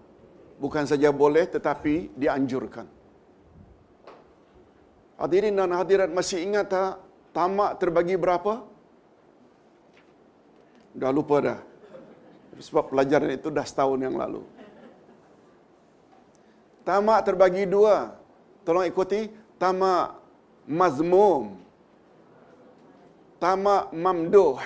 [0.56, 2.88] Bukan saja boleh tetapi dianjurkan.
[5.20, 7.04] Hadirin dan hadirat masih ingat tak
[7.36, 8.64] tamak terbagi berapa?
[10.96, 11.60] Dah lupa dah.
[12.56, 14.53] Sebab pelajaran itu dah setahun yang lalu.
[16.84, 18.14] Tamak terbagi dua.
[18.62, 19.32] Tolong ikuti.
[19.56, 20.20] Tamak
[20.68, 21.56] mazmum.
[23.40, 24.60] Tamak mamduh.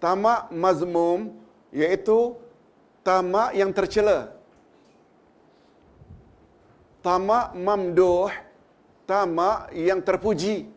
[0.00, 1.32] Tamak mazmum
[1.72, 2.36] iaitu
[3.04, 4.32] tamak yang tercela.
[7.04, 8.32] Tamak mamduh,
[9.04, 10.72] tamak yang terpuji.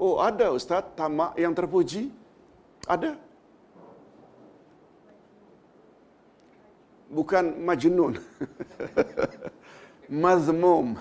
[0.00, 2.08] Oh, ada ustaz tamak yang terpuji?
[2.88, 3.20] Ada.
[7.10, 8.22] Bukan majnun.
[10.22, 10.94] Mazmum.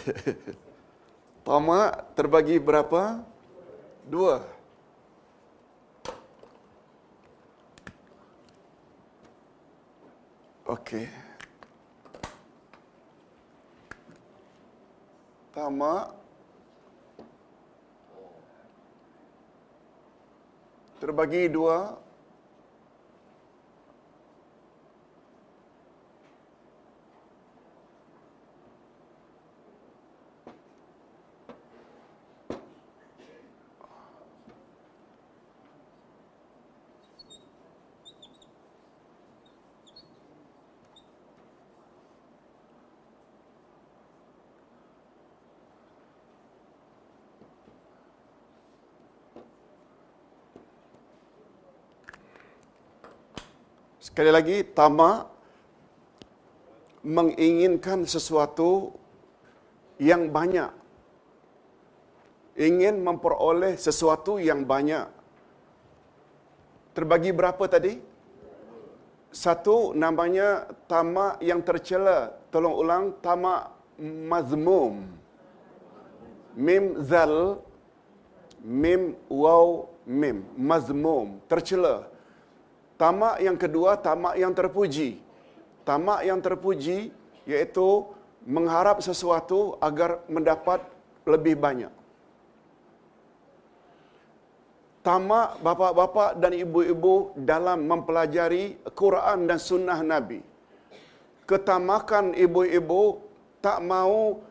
[1.44, 3.20] tamak terbagi berapa?
[4.08, 4.40] Dua.
[10.64, 11.04] Okey.
[15.52, 16.16] Tamak
[21.00, 21.96] terbagi dua
[54.00, 55.28] Sekali lagi, tamak
[57.04, 58.96] menginginkan sesuatu
[60.00, 60.72] yang banyak.
[62.56, 65.04] Ingin memperoleh sesuatu yang banyak.
[66.96, 68.00] Terbagi berapa tadi?
[69.30, 72.34] Satu namanya tamak yang tercela.
[72.48, 73.70] Tolong ulang, tamak
[74.00, 75.06] mazmum.
[76.56, 77.62] Mim zal,
[78.64, 82.09] mim waw mim, mazmum, tercela.
[83.00, 85.10] Tamak yang kedua, tamak yang terpuji.
[85.88, 87.08] Tamak yang terpuji
[87.48, 87.88] iaitu
[88.44, 90.84] mengharap sesuatu agar mendapat
[91.24, 91.92] lebih banyak.
[95.00, 100.44] Tamak bapa-bapa dan ibu-ibu dalam mempelajari Quran dan sunnah Nabi.
[101.48, 103.24] Ketamakan ibu-ibu
[103.64, 104.44] tak mau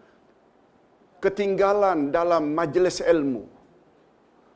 [1.21, 3.45] ketinggalan dalam majlis ilmu.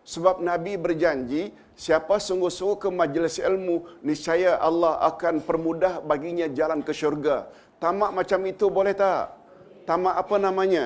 [0.03, 6.93] Sebab Nabi berjanji, siapa sungguh-sungguh ke majlis ilmu, niscaya Allah akan permudah baginya jalan ke
[6.93, 7.49] syurga.
[7.81, 9.35] Tamak macam itu boleh tak?
[9.83, 10.85] Tamak apa namanya?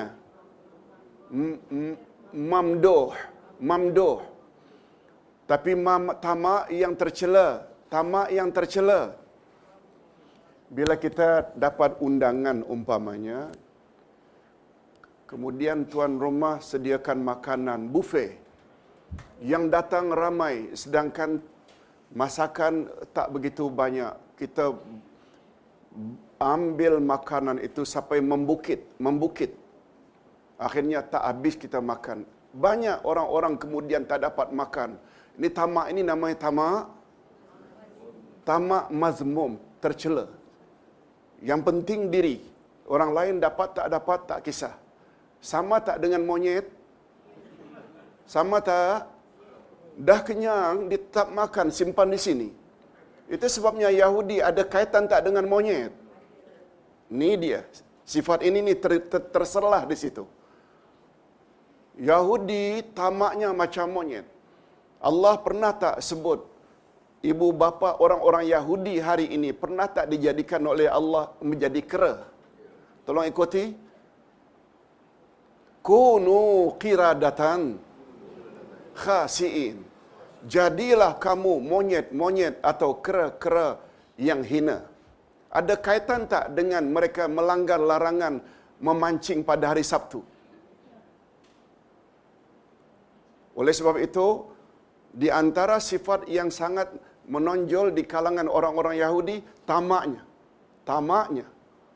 [2.34, 3.14] Mamdoh.
[3.62, 4.22] Mamdoh.
[5.48, 7.68] Tapi mam, tamak yang tercela.
[7.88, 9.16] Tamak yang tercela.
[10.68, 13.48] Bila kita dapat undangan umpamanya,
[15.24, 18.36] kemudian tuan rumah sediakan makanan buffet,
[19.42, 21.38] yang datang ramai sedangkan
[22.12, 24.12] masakan tak begitu banyak.
[24.38, 24.74] Kita
[26.38, 29.54] ambil makanan itu sampai membukit, membukit.
[30.58, 32.26] Akhirnya tak habis kita makan.
[32.54, 34.98] Banyak orang-orang kemudian tak dapat makan.
[35.38, 36.98] Ini tamak ini namanya tamak
[38.48, 40.24] tamak mazmum, tercela.
[41.44, 42.36] Yang penting diri.
[42.88, 44.72] Orang lain dapat tak dapat tak kisah.
[45.44, 46.64] Sama tak dengan monyet?
[48.34, 49.08] Sama tak?
[50.08, 52.48] Dah kenyang, dia tetap makan, simpan di sini.
[53.34, 55.92] Itu sebabnya Yahudi ada kaitan tak dengan monyet.
[57.12, 57.60] Ini dia.
[58.12, 60.24] Sifat ini ni ter, ter, terserlah di situ.
[62.10, 62.64] Yahudi
[62.98, 64.26] tamaknya macam monyet.
[65.08, 66.40] Allah pernah tak sebut
[67.30, 72.14] ibu bapa orang-orang Yahudi hari ini pernah tak dijadikan oleh Allah menjadi kera?
[73.06, 73.64] Tolong ikuti.
[75.88, 77.87] Kunu qiradatan
[79.02, 79.76] khasiin.
[80.54, 83.68] Jadilah kamu monyet-monyet atau kera-kera
[84.28, 84.78] yang hina.
[85.58, 88.34] Ada kaitan tak dengan mereka melanggar larangan
[88.86, 90.20] memancing pada hari Sabtu?
[93.58, 94.46] Oleh sebab itu,
[95.10, 96.94] di antara sifat yang sangat
[97.26, 99.36] menonjol di kalangan orang-orang Yahudi,
[99.66, 100.22] tamaknya.
[100.86, 101.46] Tamaknya.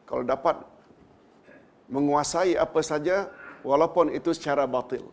[0.08, 0.56] Kalau dapat
[1.86, 3.30] menguasai apa saja,
[3.62, 5.06] walaupun itu secara batil.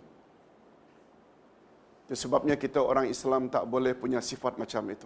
[2.10, 5.06] Itu sebabnya kita orang Islam tak boleh punya sifat macam itu.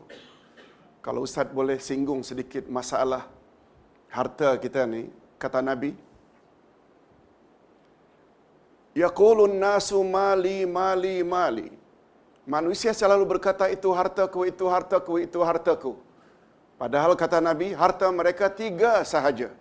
[1.04, 3.28] Kalau Ustaz boleh singgung sedikit masalah
[4.08, 5.92] harta kita ni, kata Nabi,
[8.96, 11.68] Yaqulun nasu mali mali mali.
[12.48, 16.00] Manusia selalu berkata itu hartaku, itu hartaku, itu hartaku.
[16.80, 19.52] Padahal kata Nabi, harta mereka tiga sahaja.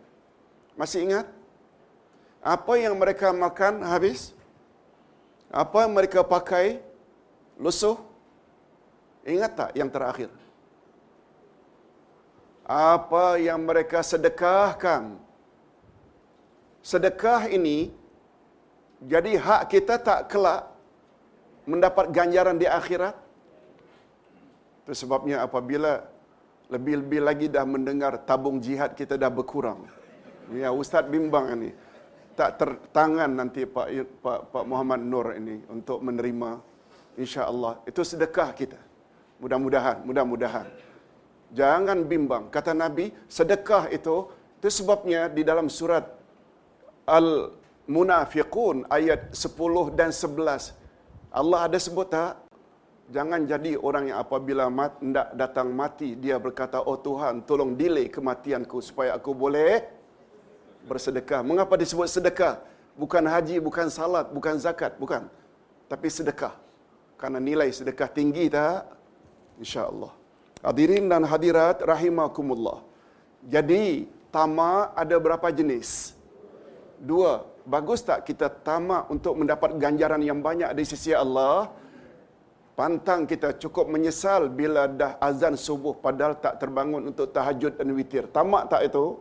[0.78, 1.26] Masih ingat?
[2.38, 4.30] Apa yang mereka makan habis?
[5.50, 6.91] Apa yang mereka pakai
[7.62, 7.96] lusuh?
[9.22, 10.30] Ingat tak yang terakhir?
[12.66, 15.14] Apa yang mereka sedekahkan?
[16.82, 17.94] Sedekah ini
[19.06, 20.66] jadi hak kita tak kelak
[21.70, 23.14] mendapat ganjaran di akhirat.
[24.82, 26.02] Itu sebabnya apabila
[26.66, 29.86] lebih-lebih lagi dah mendengar tabung jihad kita dah berkurang.
[30.50, 31.70] Ya Ustaz bimbang ini
[32.34, 33.86] tak tertangan nanti Pak
[34.24, 36.71] Pak Pak Muhammad Nur ini untuk menerima
[37.18, 37.80] insya-Allah.
[37.88, 38.80] Itu sedekah kita.
[39.42, 40.66] Mudah-mudahan, mudah-mudahan.
[41.52, 42.48] Jangan bimbang.
[42.48, 44.30] Kata Nabi, sedekah itu
[44.62, 46.06] itu sebabnya di dalam surat
[47.02, 47.50] Al
[47.90, 50.70] Munafiqun ayat 10 dan 11
[51.34, 52.38] Allah ada sebut tak?
[53.10, 58.06] Jangan jadi orang yang apabila mat, tidak datang mati, dia berkata, Oh Tuhan, tolong delay
[58.06, 59.82] kematianku supaya aku boleh
[60.86, 61.40] bersedekah.
[61.42, 62.60] Mengapa disebut sedekah?
[62.94, 65.26] Bukan haji, bukan salat, bukan zakat, bukan.
[65.88, 66.54] Tapi sedekah.
[67.22, 68.82] Karena nilai sedekah tinggi tak?
[69.62, 70.10] Insya Allah.
[70.58, 72.82] Hadirin dan hadirat, rahimakumullah.
[73.46, 76.18] Jadi, tamak ada berapa jenis?
[76.98, 81.70] Dua bagus tak kita tamak untuk mendapat ganjaran yang banyak di sisi Allah?
[82.74, 88.26] Pantang kita cukup menyesal bila dah azan subuh padahal tak terbangun untuk tahajud dan witir.
[88.32, 89.20] Tamak tak itu?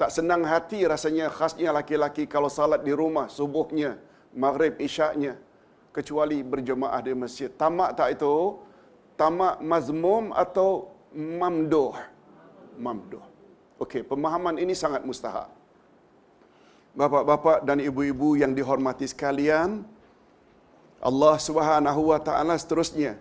[0.00, 3.98] Tak senang hati rasanya khasnya laki-laki kalau salat di rumah subuhnya,
[4.34, 5.38] maghrib, isyaknya.
[5.98, 7.50] Kecuali berjemaah di masjid.
[7.50, 8.34] Tamak tak itu?
[9.18, 11.98] Tamak mazmum atau mamduh.
[12.78, 13.24] Mamduh.
[13.82, 15.50] Okey, pemahaman ini sangat mustahak.
[16.94, 19.82] Bapak-bapak dan ibu-ibu yang dihormati sekalian,
[21.02, 23.18] Allah Subhanahu wa taala seterusnya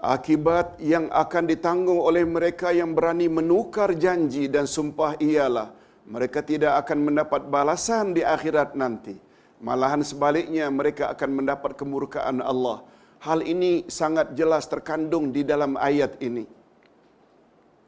[0.00, 5.72] akibat yang akan ditanggung oleh mereka yang berani menukar janji dan sumpah ialah
[6.08, 9.25] mereka tidak akan mendapat balasan di akhirat nanti
[9.61, 12.81] Malahan sebaliknya mereka akan mendapat kemurkaan Allah.
[13.21, 16.49] Hal ini sangat jelas terkandung di dalam ayat ini.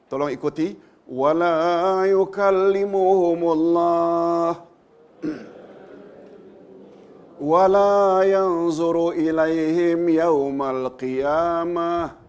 [0.05, 0.77] Tolong ikuti.
[1.09, 4.53] Wala yukallimuhumullah.
[7.41, 12.23] Wala yanzuru ilaihim yawmal qiyamah.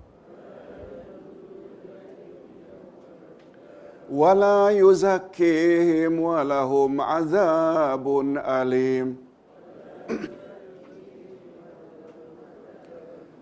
[4.10, 9.16] ولا يزكيهم ولهم عذاب أليم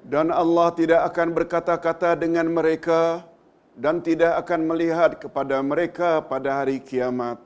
[0.07, 3.27] dan Allah tidak akan berkata-kata dengan mereka
[3.75, 7.37] dan tidak akan melihat kepada mereka pada hari kiamat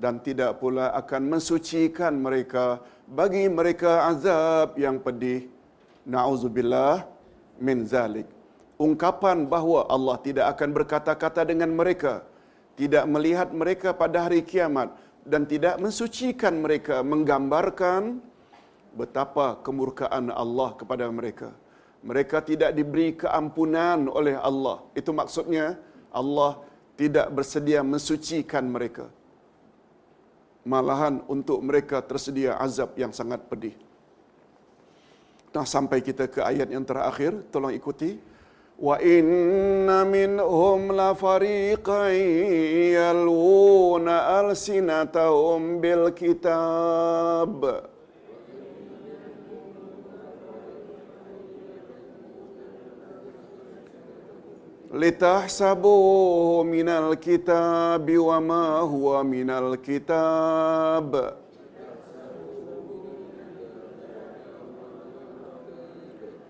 [0.00, 5.52] dan tidak pula akan mensucikan mereka bagi mereka azab yang pedih.
[6.08, 7.04] Nauzubillah
[7.60, 8.24] min zalik.
[8.80, 12.24] Ungkapan bahawa Allah tidak akan berkata-kata dengan mereka
[12.78, 14.94] tidak melihat mereka pada hari kiamat
[15.26, 18.22] dan tidak mensucikan mereka menggambarkan
[19.00, 21.50] betapa kemurkaan Allah kepada mereka.
[22.02, 24.82] Mereka tidak diberi keampunan oleh Allah.
[25.00, 25.78] Itu maksudnya
[26.10, 26.62] Allah
[26.98, 29.06] tidak bersedia mensucikan mereka.
[30.66, 33.74] Malahan untuk mereka tersedia azab yang sangat pedih.
[35.54, 38.18] Nah sampai kita ke ayat yang terakhir, tolong ikuti.
[38.78, 42.14] Wa inna minhum la fariqan
[42.94, 47.58] yalwuna alsinatahum bil kitab.
[54.92, 61.34] لتحسبوه من الكتاب وما هو من الكتاب.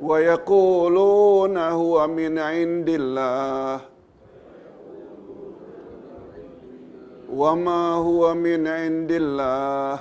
[0.01, 3.81] ويقولون هو من عند الله.
[7.35, 10.01] وما هو من عند الله.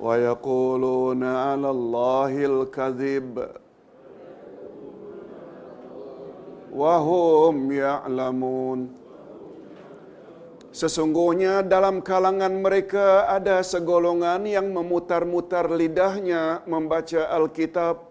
[0.00, 3.61] ويقولون على الله الكذب.
[6.72, 8.88] wahum ya'lamun.
[10.72, 18.08] Sesungguhnya dalam kalangan mereka ada segolongan yang memutar-mutar lidahnya membaca Alkitab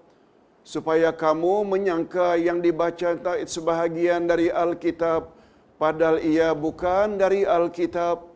[0.61, 5.33] supaya kamu menyangka yang dibaca itu sebahagian dari Alkitab
[5.81, 8.29] padahal ia bukan dari Alkitab.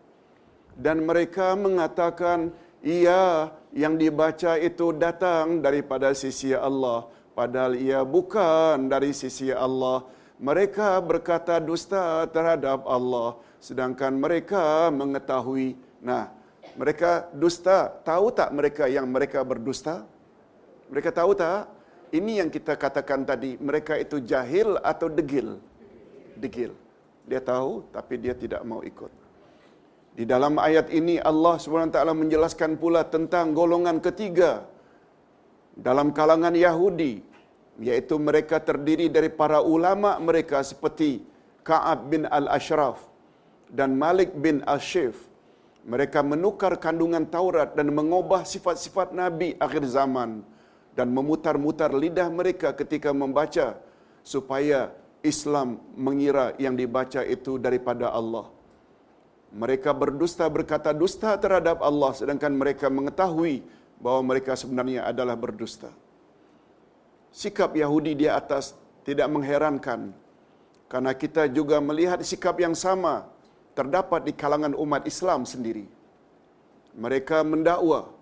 [0.76, 2.51] Dan mereka mengatakan
[2.84, 10.07] ia yang dibaca itu datang daripada sisi Allah padahal ia bukan dari sisi Allah.
[10.36, 15.75] Mereka berkata dusta terhadap Allah sedangkan mereka mengetahui.
[16.03, 16.31] Nah
[16.79, 17.91] mereka dusta.
[18.03, 20.03] Tahu tak mereka yang mereka berdusta?
[20.91, 21.71] Mereka tahu tak?
[22.11, 25.59] Ini yang kita katakan tadi mereka itu jahil atau degil?
[26.36, 26.71] Degil.
[27.25, 29.11] Dia tahu tapi dia tidak mau ikut.
[30.15, 34.63] Di dalam ayat ini Allah SWT menjelaskan pula tentang golongan ketiga
[35.76, 37.19] dalam kalangan Yahudi
[37.80, 41.19] yaitu mereka terdiri dari para ulama mereka seperti
[41.67, 43.03] Ka'ab bin Al-Ashraf
[43.67, 45.28] dan Malik bin Al-Shif.
[45.86, 50.41] Mereka menukar kandungan Taurat dan mengubah sifat-sifat Nabi akhir zaman
[50.97, 53.78] dan memutar-mutar lidah mereka ketika membaca
[54.26, 54.89] supaya
[55.21, 58.49] Islam mengira yang dibaca itu daripada Allah.
[59.53, 63.61] Mereka berdusta berkata dusta terhadap Allah sedangkan mereka mengetahui
[64.03, 65.91] bahawa mereka sebenarnya adalah berdusta.
[67.35, 68.75] Sikap Yahudi di atas
[69.07, 70.15] tidak mengherankan
[70.91, 73.27] karena kita juga melihat sikap yang sama
[73.75, 75.85] terdapat di kalangan umat Islam sendiri.
[76.95, 78.15] Mereka mendakwa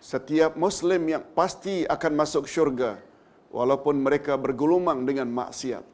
[0.00, 3.00] setiap muslim yang pasti akan masuk syurga
[3.48, 5.84] walaupun mereka bergulumang dengan maksiat.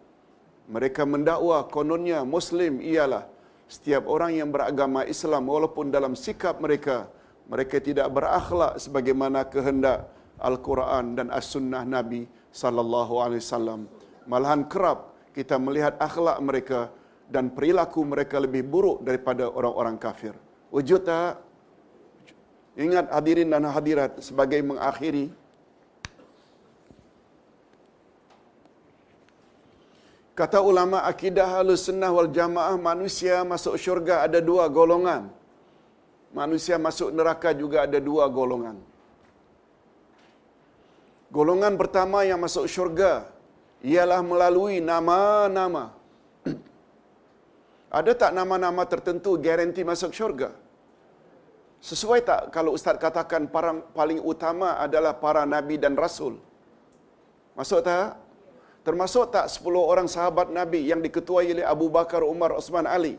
[0.66, 3.24] Mereka mendakwa kononnya muslim ialah
[3.70, 7.07] setiap orang yang beragama Islam walaupun dalam sikap mereka
[7.47, 10.11] mereka tidak berakhlak sebagaimana kehendak
[10.49, 13.81] Al-Quran dan As-Sunnah Nabi sallallahu alaihi wasallam.
[14.27, 16.81] Malahan kerap kita melihat akhlak mereka
[17.31, 20.35] dan perilaku mereka lebih buruk daripada orang-orang kafir.
[20.75, 21.43] Wujud tak?
[22.77, 25.33] Ingat hadirin dan hadirat sebagai mengakhiri
[30.37, 35.33] Kata ulama akidah halus sunnah wal jamaah manusia masuk syurga ada dua golongan.
[36.41, 38.76] Manusia masuk neraka juga ada dua golongan.
[41.37, 43.12] Golongan pertama yang masuk syurga
[43.93, 45.84] ialah melalui nama-nama.
[47.99, 50.51] Ada tak nama-nama tertentu garanti masuk syurga?
[51.89, 56.34] Sesuai tak kalau Ustaz katakan para paling utama adalah para Nabi dan Rasul?
[57.59, 58.16] Masuk tak?
[58.87, 63.14] Termasuk tak 10 orang sahabat Nabi yang diketuai oleh Abu Bakar, Umar, Osman, Ali?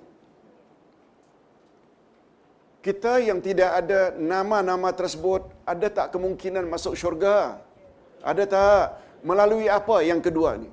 [2.88, 7.60] Kita yang tidak ada nama-nama tersebut, ada tak kemungkinan masuk syurga?
[8.24, 8.84] Ada tak?
[9.30, 10.72] Melalui apa yang kedua ni?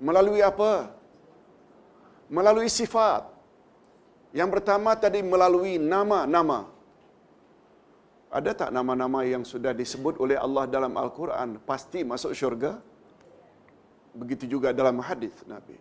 [0.00, 0.72] Melalui apa?
[2.36, 3.28] Melalui sifat.
[4.32, 6.60] Yang pertama tadi melalui nama-nama.
[8.38, 12.80] Ada tak nama-nama yang sudah disebut oleh Allah dalam Al-Quran pasti masuk syurga?
[14.16, 15.76] Begitu juga dalam hadis Nabi.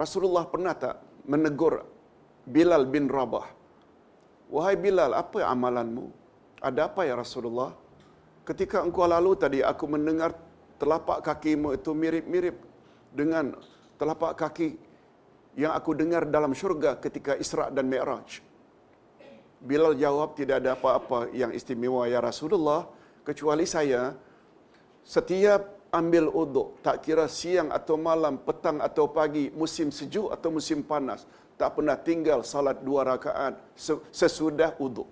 [0.00, 0.96] Rasulullah pernah tak
[1.28, 1.95] menegur
[2.46, 3.50] Bilal bin Rabah?
[4.54, 6.14] Wahai Bilal, apa amalanmu?
[6.62, 7.74] Ada apa ya Rasulullah?
[8.46, 10.30] Ketika engkau lalu tadi aku mendengar
[10.78, 12.56] telapak kakimu itu mirip-mirip
[13.10, 13.58] dengan
[13.98, 14.78] telapak kaki
[15.58, 18.38] yang aku dengar dalam syurga ketika Isra' dan Mi'raj.
[19.58, 22.86] Bilal jawab tidak ada apa-apa yang istimewa ya Rasulullah
[23.26, 24.14] kecuali saya
[25.02, 30.84] setiap ambil uduk tak kira siang atau malam, petang atau pagi, musim sejuk atau musim
[30.86, 31.26] panas
[31.56, 33.56] tak pernah tinggal salat dua rakaat
[34.12, 35.08] sesudah uduk.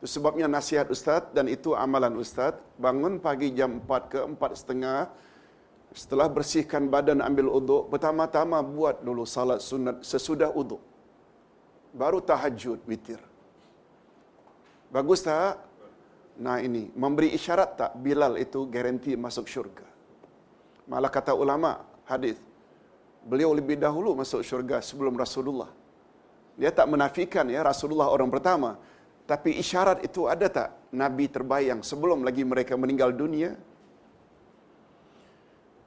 [0.00, 2.56] Itu sebabnya nasihat Ustaz dan itu amalan Ustaz.
[2.80, 5.12] Bangun pagi jam 4 ke 4 setengah.
[5.92, 7.92] Setelah bersihkan badan ambil uduk.
[7.92, 10.80] Pertama-tama buat dulu salat sunat sesudah uduk.
[11.92, 13.20] Baru tahajud witir.
[14.88, 15.60] Bagus tak?
[16.40, 19.84] Nah ini, memberi isyarat tak Bilal itu garanti masuk syurga.
[20.88, 22.40] Malah kata ulama hadis,
[23.24, 25.70] beliau lebih dahulu masuk syurga sebelum Rasulullah.
[26.60, 28.76] Dia tak menafikan ya Rasulullah orang pertama.
[29.30, 33.54] Tapi isyarat itu ada tak Nabi terbayang sebelum lagi mereka meninggal dunia?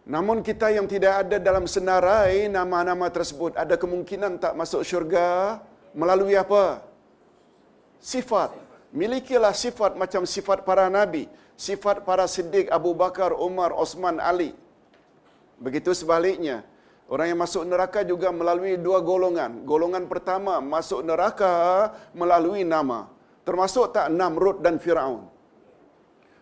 [0.03, 5.59] Namun kita yang tidak ada dalam senarai nama-nama tersebut, ada kemungkinan tak masuk syurga
[5.95, 6.83] melalui apa?
[8.03, 8.51] Sifat.
[8.91, 11.31] Milikilah sifat macam sifat para Nabi.
[11.55, 14.51] Sifat para siddiq Abu Bakar, Umar, Osman, Ali.
[15.55, 16.67] Begitu sebaliknya.
[17.11, 19.67] Orang yang masuk neraka juga melalui dua golongan.
[19.67, 23.11] Golongan pertama masuk neraka melalui nama.
[23.43, 25.27] Termasuk tak Namrud dan Fir'aun?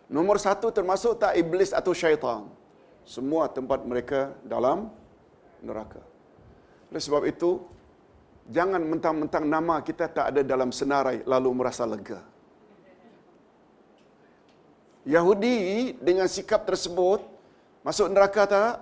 [0.06, 2.46] Nomor satu termasuk tak Iblis atau Syaitan?
[3.08, 4.94] Semua tempat mereka dalam
[5.66, 6.04] neraka.
[6.94, 7.64] Oleh sebab itu,
[8.52, 12.22] jangan mentang-mentang nama kita tak ada dalam senarai lalu merasa lega.
[15.02, 17.26] Yahudi dengan sikap tersebut
[17.82, 18.74] masuk neraka tak?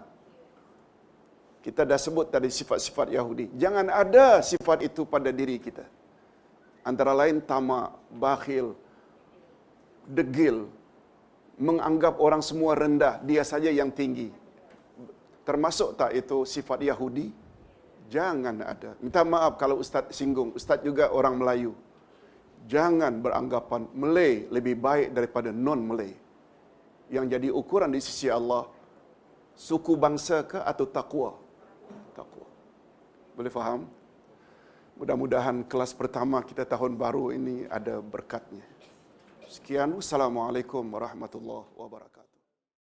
[1.59, 3.51] Kita dah sebut tadi sifat-sifat Yahudi.
[3.59, 5.83] Jangan ada sifat itu pada diri kita
[6.89, 8.75] antara lain tamak, bakhil,
[10.09, 10.65] degil,
[11.59, 14.31] menganggap orang semua rendah, dia saja yang tinggi.
[15.45, 17.29] Termasuk tak itu sifat Yahudi?
[18.09, 18.97] Jangan ada.
[19.01, 20.53] Minta maaf kalau Ustaz singgung.
[20.57, 21.73] Ustaz juga orang Melayu.
[22.65, 26.13] Jangan beranggapan Malay lebih baik daripada non-Malay.
[27.09, 28.69] Yang jadi ukuran di sisi Allah,
[29.57, 30.85] suku bangsa ke atau?
[30.85, 31.48] Takwa.
[33.39, 33.87] Boleh faham?
[34.99, 38.67] Mudah-mudahan kelas pertama kita tahun baru ini ada berkatnya.
[39.47, 42.18] Sekian, Wassalamualaikum warahmatullahi wabarakatuh.